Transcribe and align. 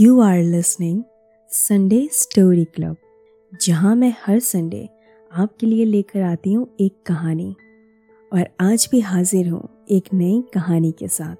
You 0.00 0.20
are 0.20 0.42
listening 0.42 1.02
Sunday 1.48 2.08
story 2.12 2.64
club 2.64 2.96
जहाँ 3.62 3.96
मैं 3.96 4.14
हर 4.26 4.38
Sunday 4.38 4.88
आपके 5.32 5.66
लिए 5.66 5.84
लेकर 5.84 6.22
आती 6.22 6.52
हूँ 6.52 6.76
एक 6.80 6.96
कहानी। 7.06 7.56
और 8.32 8.48
आज 8.60 8.88
भी 8.90 9.00
हाजिर 9.00 9.48
हूँ 9.48 9.86
एक 9.90 10.04
नई 10.14 10.44
कहानी 10.54 10.92
के 10.92 11.08
साथ। 11.08 11.36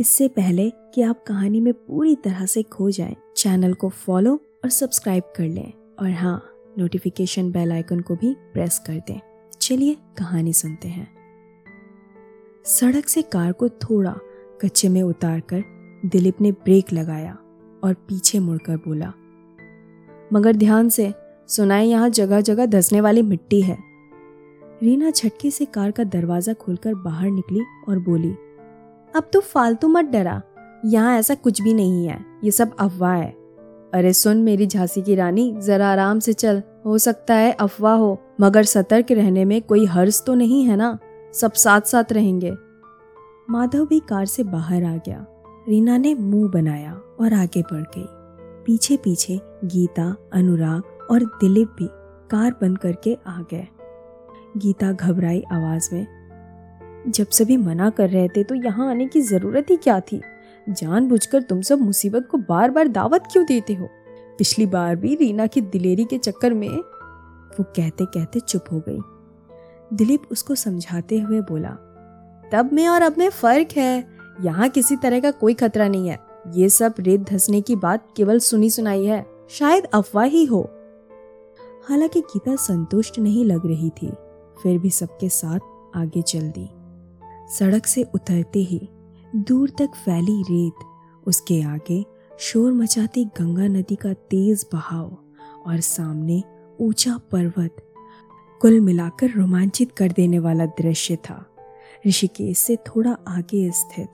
इससे 0.00 0.28
पहले 0.28 0.70
कि 0.70 1.02
आप 1.02 1.24
कहानी 1.26 1.60
में 1.60 1.74
पूरी 1.74 2.16
तरह 2.16 2.46
से 2.46 2.62
खो 2.62 2.90
जाएँ, 2.90 3.16
चैनल 3.36 3.74
को 3.74 3.88
फॉलो 3.88 4.34
और 4.34 4.70
सब्सक्राइब 4.70 5.22
कर 5.36 5.44
लें। 5.44 5.72
और 6.00 6.10
हाँ 6.10 6.52
नोटिफिकेशन 6.78 7.52
बेल 7.52 7.72
आइकन 7.72 8.00
को 8.00 8.16
भी 8.16 8.34
प्रेस 8.34 8.78
कर 8.78 8.94
दें। 8.94 9.20
चलिए 9.60 9.96
कहानी 10.18 10.52
सुनते 10.52 10.88
हैं। 10.88 11.08
सड़क 12.64 13.08
से 13.08 13.22
कार 13.22 13.52
को 13.52 13.68
थोड़ा 13.68 14.16
कच्चे 14.60 14.88
में 14.88 15.02
उतारकर 15.02 15.64
दिलीप 16.06 16.40
ने 16.40 16.52
ब्रेक 16.52 16.92
लगाया। 16.92 17.38
और 17.82 17.94
पीछे 18.08 18.38
मुड़कर 18.38 18.76
बोला, 18.78 19.12
मगर 20.32 20.56
ध्यान 20.56 20.88
से 20.88 21.12
सुनाए 21.48 21.84
यहाँ 21.86 22.08
जगह 22.10 22.40
जगह 22.40 22.66
धसने 22.66 23.00
वाली 23.00 23.22
मिट्टी 23.22 23.60
है। 23.62 23.76
रीना 24.82 25.10
झटके 25.10 25.50
से 25.50 25.64
कार 25.64 25.90
का 25.90 26.04
दरवाज़ा 26.04 26.52
खोलकर 26.54 26.94
बाहर 26.94 27.30
निकली 27.30 27.60
और 27.88 27.98
बोली, 27.98 28.34
अब 29.14 29.30
तो 29.32 29.40
फालतू 29.42 29.88
मत 29.88 30.04
डरा, 30.04 30.40
यहाँ 30.84 31.18
ऐसा 31.18 31.34
कुछ 31.34 31.62
भी 31.62 31.74
नहीं 31.74 32.06
है, 32.06 32.24
ये 32.44 32.50
सब 32.50 32.76
अफवाह 32.80 33.14
है। 33.14 33.30
अरे 33.94 34.12
सुन 34.12 34.42
मेरी 34.42 34.66
झांसी 34.66 35.02
की 35.02 35.14
रानी, 35.14 35.52
जरा 35.56 35.90
आराम 35.92 36.18
से 36.18 36.32
चल, 36.32 36.62
हो 36.86 36.98
सकता 36.98 37.34
है 37.34 37.52
अफवाह 37.52 37.94
हो, 37.94 38.18
मगर 38.40 38.64
सतर्क 38.64 39.12
रहने 39.12 39.44
में 39.44 39.60
कोई 39.62 39.84
हर्ज 39.86 40.22
तो 40.26 40.34
नहीं 40.34 40.64
है 40.64 40.76
ना? 40.76 40.98
सब 41.34 41.52
साथ 41.52 41.80
साथ 41.80 42.12
रहेंगे। 42.12 42.52
माधव 43.50 43.84
भी 43.86 44.00
कार 44.00 44.26
से 44.26 44.42
बाहर 44.44 44.84
आ 44.84 44.96
गया। 44.96 45.24
रीना 45.68 45.96
ने 45.96 46.14
मुँह 46.14 46.50
बनाया 46.50 46.92
और 47.20 47.34
आगे 47.34 47.62
बढ़ 47.62 47.82
गई। 47.96 48.06
पीछे 48.66 48.96
पीछे 48.96 49.40
गीता, 49.64 50.14
अनुराग 50.32 50.82
और 51.10 51.24
दिलीप 51.24 51.68
भी 51.68 51.88
कार 52.30 52.50
बंद 52.60 52.78
करके 52.78 53.14
आ 53.26 53.40
गए। 53.50 53.66
गीता 54.56 54.92
घबराई 54.92 55.42
आवाज़ 55.52 55.88
में, 55.92 56.06
जब 57.08 57.26
सभी 57.26 57.56
मना 57.56 57.90
कर 57.90 58.08
रहे 58.10 58.28
थे 58.28 58.44
तो 58.44 58.54
यहाँ 58.54 58.90
आने 58.90 59.06
की 59.06 59.20
ज़रूरत 59.20 59.66
ही 59.70 59.76
क्या 59.76 60.00
थी? 60.00 60.20
जानबूझकर 60.66 61.42
तुम 61.42 61.60
सब 61.60 61.80
मुसीबत 61.80 62.28
को 62.30 62.38
बार 62.38 62.70
बार 62.70 62.88
दावत 62.88 63.28
क्यों 63.32 63.44
देते 63.46 63.74
हो? 63.74 63.88
पिछली 64.38 64.66
बार 64.66 64.96
भी 64.96 65.14
रीना 65.14 65.46
की 65.46 65.60
दिलेरी 65.60 66.04
के 66.04 66.18
चक्कर 66.18 66.54
में 66.54 66.68
वो 66.68 67.62
कहते 67.62 68.04
कहते 68.04 68.40
चुप 68.40 68.64
हो 68.72 68.82
गई। 68.88 69.00
दिलीप 69.92 70.22
उसको 70.30 70.54
समझाते 70.54 71.20
हुए 71.20 71.40
बोला, 71.40 71.70
तब 72.52 72.70
में 72.72 72.86
और 72.88 73.02
अब 73.02 73.14
में 73.18 73.28
फ़र्क 73.30 73.68
है। 73.76 74.11
यहाँ 74.40 74.68
किसी 74.68 74.96
तरह 74.96 75.20
का 75.20 75.30
कोई 75.30 75.54
खतरा 75.54 75.88
नहीं 75.88 76.08
है। 76.08 76.18
ये 76.52 76.68
सब 76.68 76.94
रेत 77.00 77.20
धसने 77.20 77.60
की 77.60 77.76
बात 77.76 78.08
केवल 78.16 78.38
सुनी 78.38 78.70
सुनाई 78.70 79.04
है। 79.04 79.26
शायद 79.50 79.84
अफवाह 79.84 80.24
ही 80.24 80.44
हो। 80.44 80.70
हालाँकि 81.88 82.20
गीता 82.20 82.56
संतुष्ट 82.56 83.18
नहीं 83.18 83.44
लग 83.44 83.66
रही 83.66 83.90
थी। 83.90 84.12
फिर 84.62 84.78
भी 84.78 84.90
सबके 84.90 85.28
साथ 85.28 85.58
आगे 85.96 86.22
चल 86.22 86.52
दी। 86.58 86.70
सड़क 87.54 87.86
से 87.86 88.02
उतरते 88.14 88.58
ही 88.58 88.88
दूर 89.36 89.70
तक 89.70 89.90
फैली 89.94 90.42
रेत। 90.42 90.84
उसके 91.26 91.62
आगे 91.62 92.04
शोर 92.38 92.72
मचाती 92.72 93.24
गंगा 93.24 93.66
नदी 93.66 93.94
का 93.94 94.12
तेज 94.12 94.66
बहाव 94.72 95.18
और 95.66 95.80
सामने 95.80 96.42
ऊँचा 96.80 97.20
पर्वत। 97.32 97.76
कुल 98.60 98.80
मिलाकर 98.80 99.30
रोमांचित 99.30 99.92
कर 99.92 100.12
देने 100.12 100.38
वाला 100.38 100.66
दृश्य 100.66 101.16
था। 101.16 101.46
ऋषिकेश 102.06 102.58
से 102.58 102.76
थोड़ा 102.76 103.16
आगे 103.28 103.70
स्थित। 103.70 104.08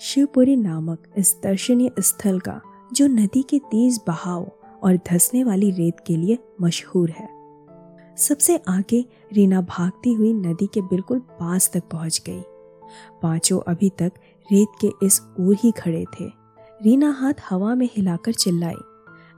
शिवपुरी 0.00 0.56
नामक 0.56 0.98
इस 1.16 1.36
दर्शनीय 1.42 1.90
स्थल 2.00 2.38
का, 2.38 2.60
जो 2.92 3.06
नदी 3.06 3.42
के 3.42 3.58
तेज 3.58 4.00
बहाव 4.06 4.52
और 4.82 4.96
धसने 4.96 5.44
वाली 5.44 5.70
रेत 5.70 5.96
के 6.06 6.16
लिए 6.16 6.38
मशहूर 6.62 7.10
है। 7.10 7.28
सबसे 8.16 8.60
आगे 8.68 9.04
रीना 9.32 9.60
भागती 9.60 10.12
हुई 10.12 10.32
नदी 10.32 10.66
के 10.66 10.80
बिल्कुल 10.80 11.18
पास 11.18 11.70
तक 11.74 11.82
पहुँच 11.92 12.22
गई। 12.26 12.42
पाँचों 13.22 13.60
अभी 13.68 13.90
तक 13.90 14.12
रेत 14.52 14.68
के 14.80 15.06
इस 15.06 15.20
ओर 15.40 15.54
ही 15.54 15.72
खड़े 15.72 16.04
थे। 16.04 16.24
रीना 16.82 17.10
हाथ 17.10 17.34
हवा 17.50 17.74
में 17.74 17.88
हिलाकर 17.96 18.32
चिल्लाई, 18.32 18.76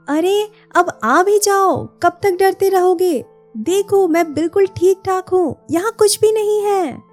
अरे, 0.09 0.49
अब 0.75 0.99
आ 1.03 1.23
भी 1.23 1.39
जाओ। 1.39 1.85
कब 2.03 2.19
तक 2.23 2.31
डरते 2.31 2.69
रहोगे? 2.69 3.25
देखो, 3.57 4.07
मैं 4.07 4.33
बिल्कुल 4.33 4.67
ठीक 4.67 5.01
ठाक 5.05 5.29
हूँ। 5.29 5.55
यहाँ 5.71 5.91
कुछ 5.99 6.19
भी 6.21 6.31
नहीं 6.31 6.61
है। 6.61 7.03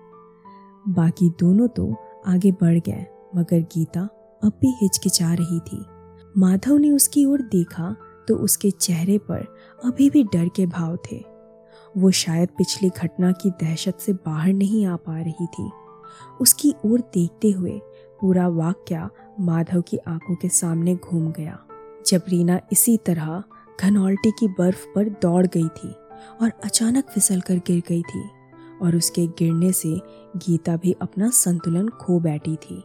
बाकी 0.89 1.29
दोनों 1.29 1.69
तो 1.69 1.97
आगे 2.27 2.53
बढ़ 2.53 2.79
गए। 2.79 3.07
मगर 3.33 3.61
गीता 3.75 4.01
अब 4.43 4.53
भी 4.61 4.73
हिचकिचा 4.83 5.33
रही 5.35 5.59
थी। 5.61 5.85
माधव 6.37 6.77
ने 6.77 6.91
उसकी 6.91 7.25
ओर 7.25 7.43
देखा 7.43 7.95
तो 8.29 8.35
उसके 8.37 8.71
चेहरे 8.71 9.19
पर 9.21 9.45
अभी 9.85 10.09
भी 10.11 10.23
डर 10.25 10.49
के 10.49 10.67
भाव 10.67 10.97
थे। 11.11 11.23
वो 11.95 12.11
शायद 12.11 12.49
पिछली 12.49 12.89
घटना 12.91 13.31
की 13.33 13.51
दहशत 13.51 13.99
से 14.01 14.13
बाहर 14.27 14.53
नहीं 14.53 14.85
आ 14.87 14.97
पा 14.97 15.21
रही 15.21 15.47
थी। 15.49 15.71
उसकी 16.41 16.75
ओर 16.85 17.01
देखते 17.15 17.51
हुए 17.51 17.81
पूरा 18.21 18.47
वाक्य 18.49 19.09
माधव 19.41 19.81
की 19.81 19.97
आँखों 19.99 20.35
के 20.35 20.49
सामने 20.49 20.95
घूम 20.95 21.31
गया, 21.33 21.59
जब 22.07 22.23
रीना 22.29 22.61
इसी 22.73 22.97
तरह 22.97 23.43
घनौल्टी 23.81 24.31
की 24.31 24.49
बर्फ़ 24.49 24.87
पर 24.95 25.09
दौड़ 25.23 25.47
गई 25.47 25.69
थी 25.69 25.95
और 26.43 26.53
अचानक 26.65 27.09
फिसल 27.09 27.41
कर 27.41 27.59
गिर 27.67 27.83
गई 27.89 28.03
थी 28.03 28.23
और 28.83 28.97
उसके 28.97 29.27
गिरने 29.39 29.73
से 29.73 29.95
गीता 30.37 30.77
भी 30.77 30.93
अपना 31.03 31.29
संतुलन 31.31 31.89
खो 32.01 32.19
बैठी 32.21 32.57
थी। 32.57 32.83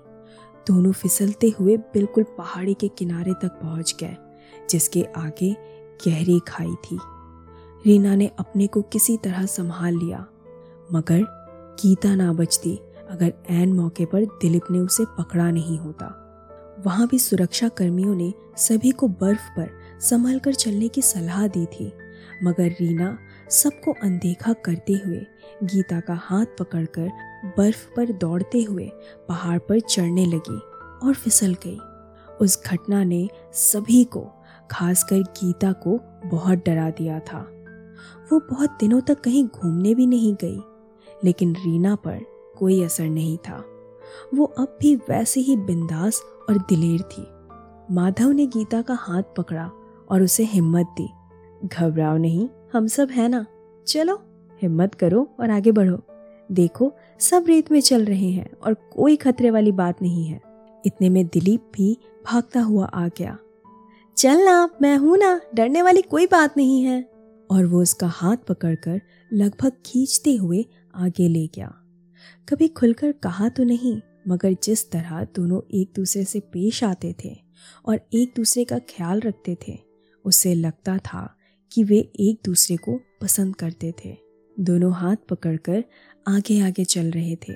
दोनों 0.67 0.91
फिसलते 0.91 1.53
हुए 1.59 1.77
बिल्कुल 1.77 2.23
पहाड़ी 2.37 2.73
के 2.73 2.87
किनारे 2.87 3.33
तक 3.33 3.59
पहुँच 3.61 3.95
गए, 3.99 4.15
जिसके 4.69 5.03
आगे 5.17 5.51
गहरी 6.07 6.39
खाई 6.47 6.73
थी। 6.83 6.99
रीना 7.85 8.15
ने 8.15 8.31
अपने 8.39 8.67
को 8.67 8.81
किसी 8.81 9.17
तरह 9.17 9.45
संभाल 9.45 9.97
लिया, 9.97 10.25
मगर 10.91 11.23
गीता 11.81 12.15
ना 12.15 12.33
बचती, 12.33 12.79
अगर 13.09 13.33
एन 13.49 13.73
मौके 13.73 14.05
पर 14.05 14.25
दिलीप 14.25 14.71
ने 14.71 14.79
उसे 14.79 15.05
पकड़ा 15.05 15.51
नहीं 15.51 15.77
होता। 15.79 16.13
वहाँ 16.85 17.07
भी 17.07 17.19
सुरक्षा 17.19 17.69
कर्मियों 17.69 18.15
ने 18.15 18.33
सभी 18.57 18.91
को 18.91 19.07
बर्फ़ 19.07 19.49
पर 19.57 19.69
संभल 20.01 20.39
कर 20.39 20.53
चलने 20.53 20.87
की 20.87 21.01
सलाह 21.01 21.47
दी 21.47 21.65
थी, 21.65 21.91
मगर 22.43 22.75
रीना 22.81 23.17
सबको 23.51 23.91
अनदेखा 24.03 24.53
करते 24.53 24.93
हुए 24.93 25.25
गीता 25.63 25.99
का 25.99 26.13
हाथ 26.13 26.45
पकड़कर 26.59 27.09
बर्फ़ 27.45 27.95
पर 27.95 28.11
दौड़ते 28.11 28.63
हुए 28.63 28.91
पहाड़ 29.27 29.59
पर 29.59 29.79
चढ़ने 29.79 30.25
लगी 30.25 30.59
और 31.07 31.13
फिसल 31.13 31.53
गई। 31.53 31.79
उस 32.41 32.63
घटना 32.65 33.03
ने 33.03 33.29
सभी 33.53 34.03
को, 34.03 34.27
खासकर 34.71 35.17
गीता 35.19 35.71
को, 35.71 35.99
बहुत 36.25 36.57
डरा 36.65 36.89
दिया 36.89 37.19
था। 37.19 37.49
वो 38.31 38.39
बहुत 38.39 38.77
दिनों 38.79 39.01
तक 39.01 39.19
कहीं 39.19 39.47
घूमने 39.47 39.95
भी 39.95 40.05
नहीं 40.05 40.33
गई, 40.33 40.61
लेकिन 41.23 41.55
रीना 41.55 41.95
पर 41.95 42.19
कोई 42.57 42.83
असर 42.83 43.05
नहीं 43.05 43.37
था। 43.37 43.65
वो 44.33 44.45
अब 44.45 44.77
भी 44.81 44.95
वैसे 44.95 45.39
ही 45.39 45.57
बिंदास 45.57 46.21
और 46.49 46.57
दिलेर 46.57 47.01
थी। 47.01 47.27
माधव 47.93 48.29
ने 48.29 48.45
गीता 48.45 48.81
का 48.81 48.93
हाथ 48.93 49.23
पकड़ा 49.37 49.71
और 50.11 50.21
उसे 50.21 50.43
हिम्मत 50.43 50.85
दी। 50.85 51.09
घबराओ 51.65 52.17
नहीं, 52.17 52.49
हम 52.73 52.87
सब 52.87 53.09
है 53.09 53.29
ना। 53.29 53.45
चलो, 53.87 54.21
हिम्मत 54.61 54.95
करो 54.95 55.35
और 55.39 55.49
आगे 55.49 55.71
बढ़ो। 55.71 55.99
देखो 56.51 56.93
सब 57.19 57.45
रेत 57.47 57.71
में 57.71 57.81
चल 57.81 58.05
रहे 58.05 58.29
हैं 58.29 58.51
और 58.51 58.73
कोई 58.73 59.15
खतरे 59.15 59.49
वाली 59.49 59.71
बात 59.71 60.01
नहीं 60.01 60.25
है। 60.25 60.41
इतने 60.85 61.09
में 61.09 61.27
दिलीप 61.27 61.61
भी 61.73 61.97
भागता 62.25 62.61
हुआ 62.61 62.85
आ 62.85 63.07
गया। 63.07 63.37
चल 64.17 64.37
ना, 64.37 64.69
मैं 64.81 64.97
हूँ 64.97 65.17
ना, 65.17 65.41
डरने 65.55 65.81
वाली 65.81 66.01
कोई 66.01 66.25
बात 66.25 66.57
नहीं 66.57 66.83
है। 66.83 67.01
और 67.51 67.65
वो 67.65 67.81
उसका 67.81 68.07
हाथ 68.07 68.37
पकड़कर 68.37 69.01
लगभग 69.33 69.71
खींचते 69.85 70.35
हुए 70.35 70.65
आगे 70.95 71.27
ले 71.27 71.47
गया। 71.47 71.73
कभी 72.49 72.67
खुलकर 72.67 73.11
कहा 73.11 73.49
तो 73.49 73.63
नहीं, 73.63 74.01
मगर 74.27 74.55
जिस 74.63 74.91
तरह 74.91 75.23
दोनों 75.23 75.61
एक 75.73 75.91
दूसरे 75.95 76.23
से 76.23 76.39
पेश 76.39 76.83
आते 76.83 77.15
थे 77.25 77.37
और 77.85 77.99
एक 78.13 78.33
दूसरे 78.35 78.63
का 78.63 78.79
ख्याल 78.79 79.19
रखते 79.19 79.57
थे 79.67 79.79
उससे 80.25 80.53
लगता 80.53 80.97
था 80.97 81.37
कि 81.71 81.83
वे 81.83 81.97
एक 82.19 82.39
दूसरे 82.45 82.77
को 82.77 82.99
पसंद 83.21 83.55
करते 83.55 83.93
थे। 84.05 84.26
दोनों 84.57 84.93
हाथ 84.93 85.15
पकड़कर 85.29 85.83
आगे 86.27 86.59
आगे 86.61 86.83
चल 86.85 87.11
रहे 87.11 87.35
थे 87.47 87.53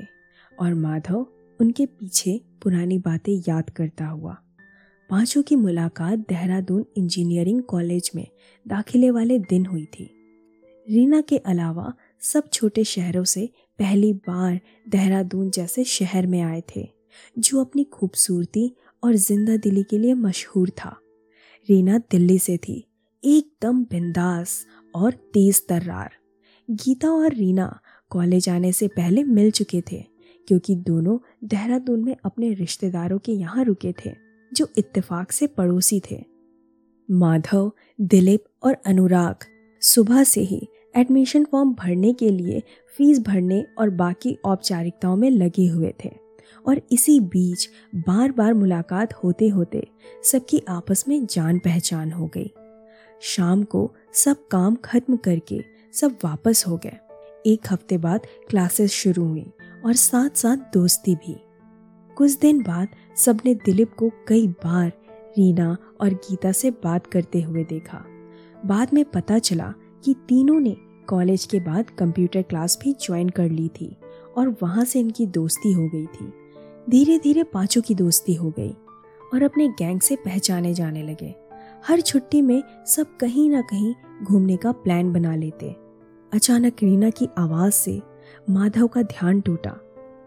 और 0.54 0.74
माधव 0.74 1.26
उनके 1.60 1.86
पीछे 1.86 2.40
पुरानी 2.62 2.98
बातें 2.98 3.34
याद 3.48 3.70
करता 3.70 4.06
हुआ। 4.06 4.38
पाँचों 5.10 5.42
की 5.44 5.56
मुलाकात 5.56 6.20
देहरादून 6.20 6.86
इंजीनियरिंग 6.98 7.62
कॉलेज 7.64 8.12
में 8.16 8.26
दाखिले 8.66 9.10
वाले 9.12 9.40
दिन 9.40 9.66
हुई 9.66 9.86
थी। 9.86 10.10
रीना 10.88 11.22
के 11.22 11.38
अलावा 11.38 11.94
सब 12.22 12.50
छोटे 12.54 12.84
शहरों 12.84 13.24
से 13.24 13.50
पहली 13.80 14.14
बार 14.28 14.60
देहरादून 14.90 15.50
जैसे 15.50 15.84
शहर 15.84 16.28
में 16.28 16.42
आए 16.42 16.62
थे, 16.76 16.88
जो 17.40 17.62
अपनी 17.62 17.84
खूबसूरती 17.84 18.72
और 19.04 19.16
ज़िंदा 19.16 19.58
दिली 19.58 19.84
के 19.84 19.98
लिए 19.98 20.14
मशहूर 20.14 20.70
था। 20.70 20.96
रीना 21.70 21.98
दिल्ली 22.12 22.40
से 22.40 22.58
थी, 22.58 22.84
एकदम 23.24 23.84
बिंदास 23.84 24.66
और 24.96 25.12
तेज 25.34 25.66
तर्रार। 25.68 26.21
गीता 26.74 27.10
और 27.10 27.34
रीना 27.34 27.80
कॉलेज 28.12 28.48
आने 28.50 28.72
से 28.72 28.88
पहले 28.88 29.24
मिल 29.24 29.50
चुके 29.52 29.82
थे, 29.82 29.98
क्योंकि 30.48 30.76
दोनों 30.78 31.18
देहरादून 31.44 32.04
में 32.04 32.16
अपने 32.26 32.54
रिश्तेदारों 32.54 33.18
के 33.20 33.32
यहाँ 33.32 33.64
रुके 33.64 33.94
थे, 33.96 34.12
जो 34.52 34.68
इत्तेफाक 34.78 35.32
से 35.32 35.48
पड़ोसी 35.48 36.02
थे। 36.12 36.24
माधव, 37.10 37.72
दिलीप 38.00 38.44
और 38.64 38.78
अनुराग 38.86 39.46
सुबह 39.82 40.24
से 40.24 40.42
ही 40.42 40.68
एडमिशन 40.96 41.46
फॉर्म 41.52 41.74
भरने 41.74 42.14
के 42.14 42.30
लिए 42.30 42.62
फ़ीस 42.98 43.20
भरने 43.20 43.64
और 43.78 43.90
बाकी 43.90 44.38
औपचारिकताओं 44.46 45.16
में 45.16 45.30
लगे 45.30 45.68
हुए 45.68 45.94
थे, 46.04 46.10
और 46.66 46.82
इसी 46.92 47.20
बीच 47.20 47.70
बार 47.98 48.32
बार 48.32 48.54
मुलाकात 48.54 49.14
होते 49.14 49.48
होते 49.50 49.88
सबकी 50.24 50.62
आपस 50.70 51.04
में 51.08 51.26
जान 51.26 51.60
पहचान 51.60 52.12
हो 52.12 52.28
गई। 52.28 52.52
शाम 53.24 53.64
को 53.64 53.90
सब 54.16 54.48
काम 54.48 54.76
खत्म 54.76 55.18
करके 55.18 55.64
सब 55.94 56.18
वापस 56.24 56.64
हो 56.68 56.78
गए। 56.78 56.98
एक 57.46 57.62
हफ़्ते 57.72 57.98
बाद 57.98 58.28
क्लासेस 58.50 58.92
शुरू 58.92 59.26
हुई 59.26 59.46
और 59.86 59.94
साथ 59.94 60.38
साथ 60.38 60.58
दोस्ती 60.58 61.16
भी। 61.16 61.36
कुछ 62.18 62.40
दिन 62.40 62.62
बाद 62.64 62.88
सबने 63.16 63.56
दिलीप 63.56 63.94
को 63.94 64.12
कई 64.28 64.48
बार 64.48 64.92
रीना 65.38 65.78
और 66.02 66.10
गीता 66.10 66.52
से 66.52 66.72
बात 66.72 67.08
करते 67.08 67.42
हुए 67.42 67.64
देखा। 67.64 68.06
बाद 68.66 68.94
में 68.94 69.06
पता 69.06 69.40
चला 69.40 69.74
कि 70.06 70.14
तीनों 70.14 70.60
ने 70.60 70.76
कॉलेज 71.08 71.46
के 71.46 71.60
बाद 71.60 71.90
कंप्यूटर 71.90 72.42
क्लास 72.42 72.80
भी 72.82 72.94
ज्वाइन 72.94 73.30
कर 73.30 73.50
ली 73.50 73.68
थी 73.68 73.98
और 74.38 74.56
वहाँ 74.64 74.86
से 74.86 75.00
इनकी 75.00 75.26
दोस्ती 75.26 75.72
हो 75.72 75.88
गई 75.88 76.06
थी। 76.06 76.32
धीरे 76.90 77.18
धीरे 77.20 77.44
पाँचों 77.44 77.82
की 77.82 77.96
दोस्ती 77.96 78.34
हो 78.34 78.50
गई 78.50 78.72
और 79.34 79.44
अपने 79.44 79.68
गैंग 79.68 80.02
से 80.02 80.16
पहचाने 80.16 80.74
जाने 80.74 81.04
लगे। 81.04 81.36
हर 81.88 82.02
छुट्टी 82.02 82.42
में 82.42 82.64
सब 82.88 83.18
कहीं 83.18 83.50
ना 83.50 83.62
कहीं 83.62 83.94
घूमने 84.24 84.58
का 84.58 84.72
प्लान 84.72 85.14
बना 85.14 85.36
लेते। 85.36 85.76
अचानक 86.34 86.74
रीना 86.84 87.10
की 87.10 87.30
आवाज़ 87.38 87.74
से 87.74 88.02
माधव 88.50 88.88
का 88.88 89.02
ध्यान 89.02 89.42
टूटा। 89.42 89.70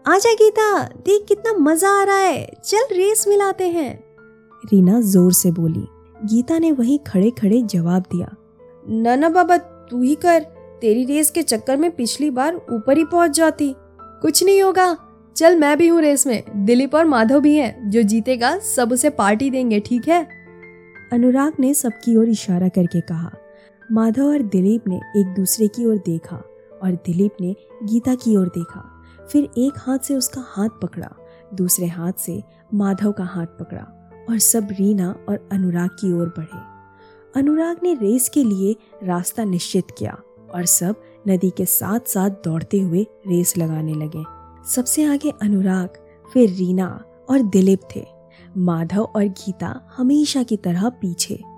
आजा 0.07 0.33
गीता, 0.33 0.83
देख 0.83 1.25
कितना 1.27 1.53
मज़ा 1.53 1.89
आ 1.89 2.03
रहा 2.03 2.15
है। 2.15 2.51
चल 2.65 2.83
रेस 2.91 3.27
मिलाते 3.27 3.67
हैं। 3.67 4.03
रीना 4.65 5.01
ज़ोर 5.01 5.33
से 5.33 5.51
बोली। 5.51 5.85
गीता 6.25 6.59
ने 6.59 6.71
वहीं 6.71 6.99
खड़े 6.99 7.31
खड़े 7.31 7.61
जवाब 7.61 8.01
दिया। 8.01 8.35
न 8.89 9.07
न 9.07 9.33
बाबा, 9.33 9.57
तू 9.57 10.01
ही 10.01 10.15
कर। 10.15 10.39
तेरी 10.81 11.05
रेस 11.05 11.31
के 11.31 11.41
चक्कर 11.41 11.77
में 11.77 11.91
पिछली 11.91 12.29
बार 12.29 12.55
ऊपर 12.55 12.97
ही 12.97 13.05
पहुँच 13.05 13.31
जाती। 13.31 13.75
कुछ 14.01 14.43
नहीं 14.43 14.61
होगा। 14.61 14.97
चल 15.35 15.59
मैं 15.59 15.77
भी 15.77 15.87
हूँ 15.87 16.01
रेस 16.01 16.27
में। 16.27 16.43
दिलीप 16.55 16.95
और 16.95 17.05
माधव 17.05 17.39
भी 17.39 17.55
हैं, 17.55 17.89
जो 17.89 18.01
जीतेगा, 18.01 18.57
सब 18.57 18.91
उसे 18.91 19.09
पार्टी 19.09 19.49
देंगे, 19.49 19.79
ठीक 19.79 20.07
है? 20.07 20.27
अनुराग 21.13 21.53
ने 21.59 21.73
सबकी 21.73 22.15
ओर 22.15 22.29
इशारा 22.29 22.67
करके 22.67 23.01
कहा। 23.01 23.31
माधव 23.91 24.23
और 24.23 24.41
दिलीप 24.41 24.87
ने 24.87 24.95
एक 24.95 25.35
दूसरे 25.35 25.67
की 25.67 25.85
ओर 25.85 25.97
देखा 25.97 26.35
और 26.83 26.91
दिलीप 26.91 27.31
ने 27.41 27.55
गीता 27.83 28.15
की 28.15 28.35
ओर 28.35 28.47
देखा। 28.47 29.03
फिर 29.31 29.49
एक 29.57 29.73
हाथ 29.77 29.99
से 29.99 30.15
उसका 30.15 30.45
हाथ 30.47 30.69
पकड़ा, 30.69 31.11
दूसरे 31.53 31.87
हाथ 31.87 32.13
से 32.13 32.43
माधव 32.73 33.11
का 33.11 33.23
हाथ 33.23 33.45
पकड़ा 33.45 34.11
और 34.29 34.39
सब 34.39 34.67
रीना 34.71 35.15
और 35.29 35.49
अनुराग 35.51 35.89
की 35.89 36.13
ओर 36.13 36.27
बढ़े। 36.27 36.59
अनुराग 37.39 37.77
ने 37.83 37.93
रेस 37.93 38.29
के 38.29 38.43
लिए 38.43 38.75
रास्ता 39.03 39.43
निश्चित 39.43 39.85
किया 39.97 40.17
और 40.53 40.65
सब 40.65 40.95
नदी 41.27 41.49
के 41.49 41.65
साथ 41.65 41.99
साथ 42.07 42.29
दौड़ते 42.29 42.79
हुए 42.79 43.07
रेस 43.27 43.57
लगाने 43.57 43.93
लगे। 43.93 44.23
सबसे 44.69 45.03
आगे 45.03 45.33
अनुराग, 45.41 45.89
फिर 46.33 46.49
रीना 46.49 47.03
और 47.29 47.41
दिलीप 47.41 47.79
थे। 47.95 48.05
माधव 48.57 49.01
और 49.01 49.23
गीता 49.23 49.93
हमेशा 49.97 50.43
की 50.43 50.57
तरह 50.57 50.89
पीछे। 50.89 51.54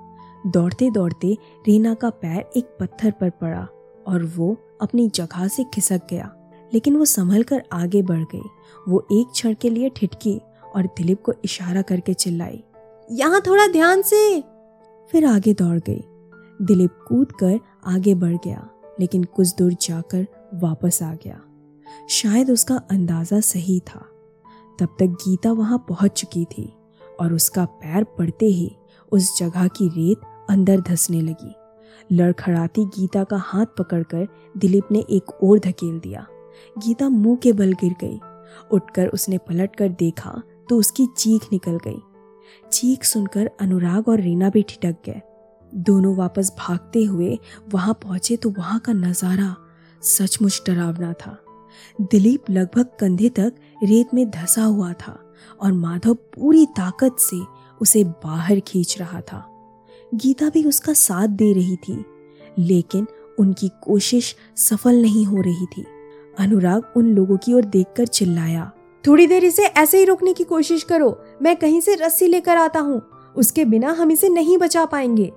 दौड़ते 0.47 0.89
दौड़ते 0.91 1.37
रीना 1.67 1.93
का 1.93 2.09
पैर 2.09 2.49
एक 2.57 2.65
पत्थर 2.79 3.11
पर 3.11 3.29
पड़ा 3.29 3.67
और 4.07 4.23
वो 4.25 4.55
अपनी 4.81 5.07
जगह 5.09 5.47
से 5.47 5.63
खिसक 5.63 6.01
गया। 6.09 6.33
लेकिन 6.73 6.95
वो 6.95 7.05
संभल 7.05 7.43
कर 7.43 7.63
आगे 7.73 8.01
बढ़ 8.01 8.23
गई। 8.23 8.43
वो 8.87 9.07
एक 9.11 9.27
क्षण 9.27 9.53
के 9.53 9.69
लिए 9.69 9.89
ठिठकी 9.89 10.39
और 10.75 10.85
दिलीप 10.87 11.21
को 11.21 11.33
इशारा 11.45 11.81
करके 11.81 12.13
चिल्लाई, 12.13 12.63
यहाँ 13.11 13.41
थोड़ा 13.41 13.67
ध्यान 13.67 14.01
से! 14.01 14.41
फिर 15.11 15.25
आगे 15.25 15.53
दौड़ 15.53 15.79
गई। 15.79 16.03
दिलीप 16.61 16.91
कूद 17.07 17.31
कर 17.31 17.59
आगे 17.85 18.15
बढ़ 18.15 18.35
गया, 18.35 18.69
लेकिन 18.99 19.23
कुछ 19.23 19.55
दूर 19.55 19.73
जाकर 19.73 20.27
वापस 20.53 21.03
आ 21.03 21.13
गया। 21.13 21.41
शायद 22.09 22.51
उसका 22.51 22.75
अंदाज़ा 22.91 23.39
सही 23.39 23.79
था। 23.79 24.05
तब 24.79 24.95
तक 24.99 25.05
गीता 25.05 25.51
वहाँ 25.51 25.85
पहुँच 25.89 26.11
चुकी 26.11 26.45
थी 26.45 26.71
और 27.19 27.33
उसका 27.33 27.65
पैर 27.65 28.03
पड़ते 28.03 28.45
ही 28.45 28.71
उस 29.11 29.37
जगह 29.39 29.67
की 29.67 29.87
रेत 29.87 30.21
अंदर 30.49 30.81
धसने 30.81 31.21
लगी। 31.21 31.55
लड़खड़ाती 32.09 32.85
गीता 32.87 33.23
का 33.23 33.37
हाथ 33.37 33.65
पकड़कर 33.77 34.27
दिलीप 34.57 34.91
ने 34.91 34.99
एक 35.09 35.31
और 35.43 35.59
धकेल 35.59 35.99
दिया। 35.99 36.25
गीता 36.75 37.09
मुँह 37.09 37.37
के 37.37 37.53
बल 37.53 37.73
गिर 37.73 37.95
गई। 38.01 38.19
उठकर 38.71 39.07
उसने 39.07 39.37
पलटकर 39.37 39.89
देखा 39.89 40.41
तो 40.69 40.77
उसकी 40.77 41.07
चीख 41.17 41.47
निकल 41.51 41.77
गई। 41.77 41.99
चीख 42.71 43.03
सुनकर 43.03 43.49
अनुराग 43.61 44.07
और 44.07 44.21
रीना 44.21 44.49
भी 44.49 44.61
ठिटक 44.63 44.95
गए। 45.05 45.21
दोनों 45.71 46.15
वापस 46.15 46.51
भागते 46.59 47.03
हुए 47.03 47.37
वहाँ 47.73 47.93
पहुँचे 48.03 48.35
तो 48.35 48.49
वहाँ 48.49 48.79
का 48.79 48.93
नज़ारा 48.93 49.55
सचमुच 50.03 50.61
डरावना 50.67 51.11
था। 51.15 51.37
दिलीप 52.01 52.49
लगभग 52.49 52.89
कंधे 52.99 53.29
तक 53.29 53.55
रेत 53.83 54.13
में 54.13 54.29
धसा 54.29 54.63
हुआ 54.63 54.91
था 54.97 55.17
और 55.61 55.73
माधव 55.73 56.13
पूरी 56.13 56.65
ताकत 56.77 57.19
से 57.19 57.41
उसे 57.81 58.03
बाहर 58.23 58.59
खींच 58.59 58.97
रहा 58.99 59.21
था। 59.21 59.45
गीता 60.11 60.49
भी 60.49 60.63
उसका 60.63 60.93
साथ 60.93 61.27
दे 61.27 61.51
रही 61.53 61.75
थी, 61.77 62.03
लेकिन 62.59 63.07
उनकी 63.39 63.69
कोशिश 63.83 64.35
सफल 64.57 65.01
नहीं 65.01 65.25
हो 65.25 65.41
रही 65.41 65.65
थी। 65.67 65.85
अनुराग 66.39 66.93
उन 66.97 67.13
लोगों 67.15 67.37
की 67.37 67.53
ओर 67.53 67.65
देखकर 67.65 68.07
चिल्लाया, 68.07 68.71
थोड़ी 69.03 69.27
देर 69.27 69.43
इसे 69.43 69.63
ऐसे 69.63 69.99
ही 69.99 70.05
रोकने 70.05 70.33
की 70.33 70.43
कोशिश 70.43 70.83
करो, 70.83 71.17
मैं 71.41 71.55
कहीं 71.55 71.81
से 71.81 71.95
रस्सी 71.95 72.27
लेकर 72.27 72.57
आता 72.57 72.79
हूँ, 72.79 73.01
उसके 73.35 73.65
बिना 73.65 73.91
हम 73.91 74.11
इसे 74.11 74.29
नहीं 74.29 74.57
बचा 74.57 74.85
पाएँगे। 74.85 75.31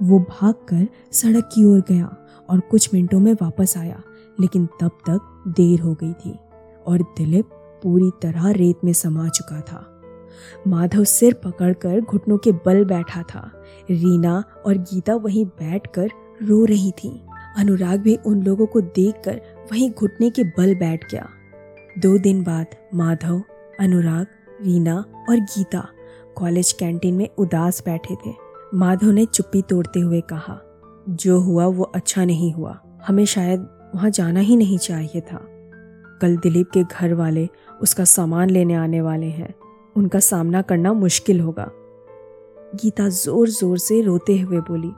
वो 0.00 0.18
भागकर 0.20 0.86
सड़क 1.12 1.48
की 1.54 1.64
ओर 1.64 1.80
गया 1.88 2.16
और 2.48 2.60
कुछ 2.60 2.92
मिनटों 2.94 3.20
में 3.20 3.32
वापस 3.32 3.76
आया, 3.76 4.02
लेकिन 4.40 4.66
तब 4.80 4.98
तक 5.08 5.52
देर 5.56 5.80
हो 5.80 5.94
गई 5.94 6.12
थी 6.14 6.38
और 6.86 7.02
दिलीप 7.18 7.48
पूरी 7.82 8.10
तरह 8.22 8.50
रेत 8.50 8.84
में 8.84 8.92
समा 8.92 9.28
चुका 9.28 9.60
था। 9.60 9.97
माधव 10.66 11.04
सिर 11.04 11.34
पकड़कर 11.34 12.00
घुटनों 12.00 12.38
के 12.38 12.52
बल 12.52 12.84
बैठा 12.84 13.22
था। 13.22 13.50
रीना 13.90 14.44
और 14.66 14.78
गीता 14.78 15.14
वहीं 15.14 15.44
बैठकर 15.46 16.10
रो 16.42 16.64
रही 16.64 16.90
थी। 16.90 17.22
अनुराग 17.56 18.00
भी 18.00 18.16
उन 18.16 18.42
लोगों 18.42 18.66
को 18.66 18.80
देखकर 18.80 19.40
वहीं 19.72 19.90
घुटने 19.90 20.30
के 20.30 20.44
बल 20.44 20.74
बैठ 20.74 21.10
गया। 21.12 21.28
दो 21.98 22.18
दिन 22.18 22.42
बाद 22.42 22.66
माधव, 22.94 23.42
अनुराग, 23.80 24.26
रीना 24.62 25.04
और 25.30 25.36
गीता 25.36 25.88
कॉलेज 26.36 26.72
कैंटीन 26.72 27.14
में 27.14 27.28
उदास 27.38 27.82
बैठे 27.86 28.14
थे। 28.14 28.34
माधव 28.74 29.10
ने 29.10 29.26
चुप्पी 29.26 29.62
तोड़ते 29.62 30.00
हुए 30.00 30.20
कहा, 30.20 30.60
जो 31.08 31.40
हुआ 31.40 31.66
वो 31.66 31.84
अच्छा 31.84 32.24
नहीं 32.24 32.52
हुआ। 32.52 32.78
हमें 33.06 33.24
शायद 33.24 33.60
वहाँ 33.94 34.10
जाना 34.10 34.40
ही 34.40 34.56
नहीं 34.56 34.78
चाहिए 34.78 35.20
था। 35.20 35.46
कल 36.22 36.36
दिलीप 36.36 36.70
के 36.70 36.82
घर 36.82 37.14
वाले 37.14 37.48
उसका 37.82 38.04
सामान 38.04 38.50
लेने 38.50 38.74
आने 38.74 39.00
वाले 39.00 39.26
हैं। 39.26 39.54
उनका 39.98 40.20
सामना 40.20 40.62
करना 40.62 40.92
मुश्किल 40.92 41.40
होगा। 41.40 41.70
गीता 42.74 43.08
ज़ोर 43.08 43.48
ज़ोर 43.48 43.78
से 43.78 44.00
रोते 44.02 44.38
हुए 44.38 44.58
बोली, 44.60 44.92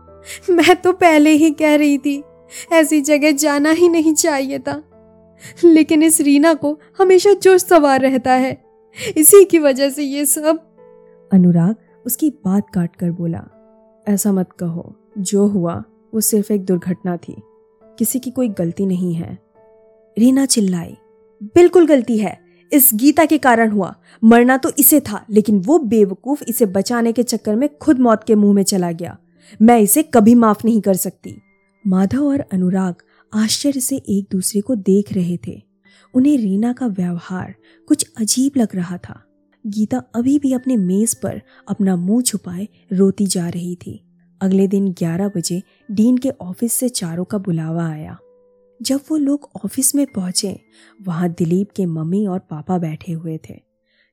मैं 0.50 0.74
तो 0.76 0.92
पहले 0.92 1.30
ही 1.30 1.50
कह 1.50 1.74
रही 1.74 1.98
थी, 1.98 2.22
ऐसी 2.72 3.00
जगह 3.00 3.32
जाना 3.32 3.70
ही 3.70 3.88
नहीं 3.88 4.14
चाहिए 4.14 4.58
था। 4.58 4.82
लेकिन 5.64 6.02
इस 6.02 6.20
रीना 6.20 6.52
को 6.54 6.78
हमेशा 6.98 7.32
जोश 7.32 7.64
सवार 7.64 8.00
रहता 8.00 8.32
है। 8.32 8.56
इसी 9.16 9.44
की 9.44 9.58
वजह 9.58 9.90
से 9.90 10.02
ये 10.02 10.24
सब 10.26 10.60
अनुराग 11.30 11.76
उसकी 12.06 12.30
बात 12.44 12.70
काट 12.70 12.96
कर 12.96 13.10
बोला, 13.10 13.44
ऐसा 14.06 14.32
मत 14.32 14.52
कहो, 14.52 14.94
जो 15.18 15.46
हुआ, 15.46 15.82
वो 16.14 16.20
सिर्फ़ 16.20 16.52
एक 16.52 16.64
दुर्घटना 16.64 17.16
थी। 17.16 17.36
किसी 17.98 18.18
की 18.18 18.30
कोई 18.30 18.48
गलती 18.48 18.86
नहीं 18.86 19.14
है। 19.14 19.38
रीना 20.16 20.46
चिल्लाई, 20.46 20.96
बिल्कुल 21.54 21.86
गलती 21.86 22.18
है। 22.18 22.38
इस 22.72 22.90
गीता 22.94 23.24
के 23.24 23.38
कारण 23.38 23.70
हुआ। 23.70 23.94
मरना 24.24 24.56
तो 24.56 24.72
इसे 24.78 25.00
था, 25.00 25.26
लेकिन 25.30 25.58
वो 25.58 25.78
बेवकूफ़ 25.78 26.44
इसे 26.48 26.66
बचाने 26.66 27.12
के 27.12 27.22
चक्कर 27.22 27.56
में 27.56 27.78
खुद 27.78 27.98
मौत 27.98 28.24
के 28.24 28.34
मुँह 28.34 28.54
में 28.54 28.62
चला 28.62 28.92
गया। 28.92 29.18
मैं 29.62 29.78
इसे 29.78 30.02
कभी 30.02 30.34
माफ़ 30.34 30.62
नहीं 30.64 30.80
कर 30.80 30.94
सकती। 30.94 31.34
माधव 31.86 32.24
और 32.24 32.40
अनुराग 32.40 32.94
आश्चर्य 33.34 33.80
से 33.80 33.96
एक 33.96 34.26
दूसरे 34.32 34.60
को 34.60 34.74
देख 34.74 35.12
रहे 35.12 35.38
थे। 35.46 35.62
उन्हें 36.14 36.38
रीना 36.38 36.72
का 36.72 36.86
व्यवहार 36.86 37.54
कुछ 37.88 38.06
अजीब 38.18 38.52
लग 38.56 38.68
रहा 38.74 38.96
था। 38.96 39.24
गीता 39.66 40.02
अभी 40.14 40.38
भी 40.38 40.52
अपने 40.52 40.76
मेज 40.76 41.14
पर 41.14 41.42
अपना 41.68 41.96
मुँह 41.96 42.22
छुपाए 42.22 42.68
रोती 42.92 43.26
जा 43.26 43.48
रही 43.48 43.74
थी। 43.74 44.04
अगले 44.40 44.66
दिन 44.66 44.92
11 44.92 45.28
बजे 45.28 45.62
डीन 45.90 46.18
के 46.18 46.30
ऑफ़िस 46.40 46.72
से 46.72 46.88
चारों 46.88 47.24
का 47.24 47.38
बुलावा 47.38 47.88
आया। 47.88 48.18
जब 48.80 49.00
वो 49.10 49.16
लोग 49.16 49.48
ऑफ़िस 49.64 49.94
में 49.94 50.06
पहुँचे, 50.06 50.58
वहाँ 51.02 51.28
दिलीप 51.28 51.70
के 51.70 51.86
मम्मी 51.86 52.26
और 52.26 52.38
पापा 52.40 52.78
बैठे 52.78 53.12
हुए 53.12 53.38
थे। 53.48 53.60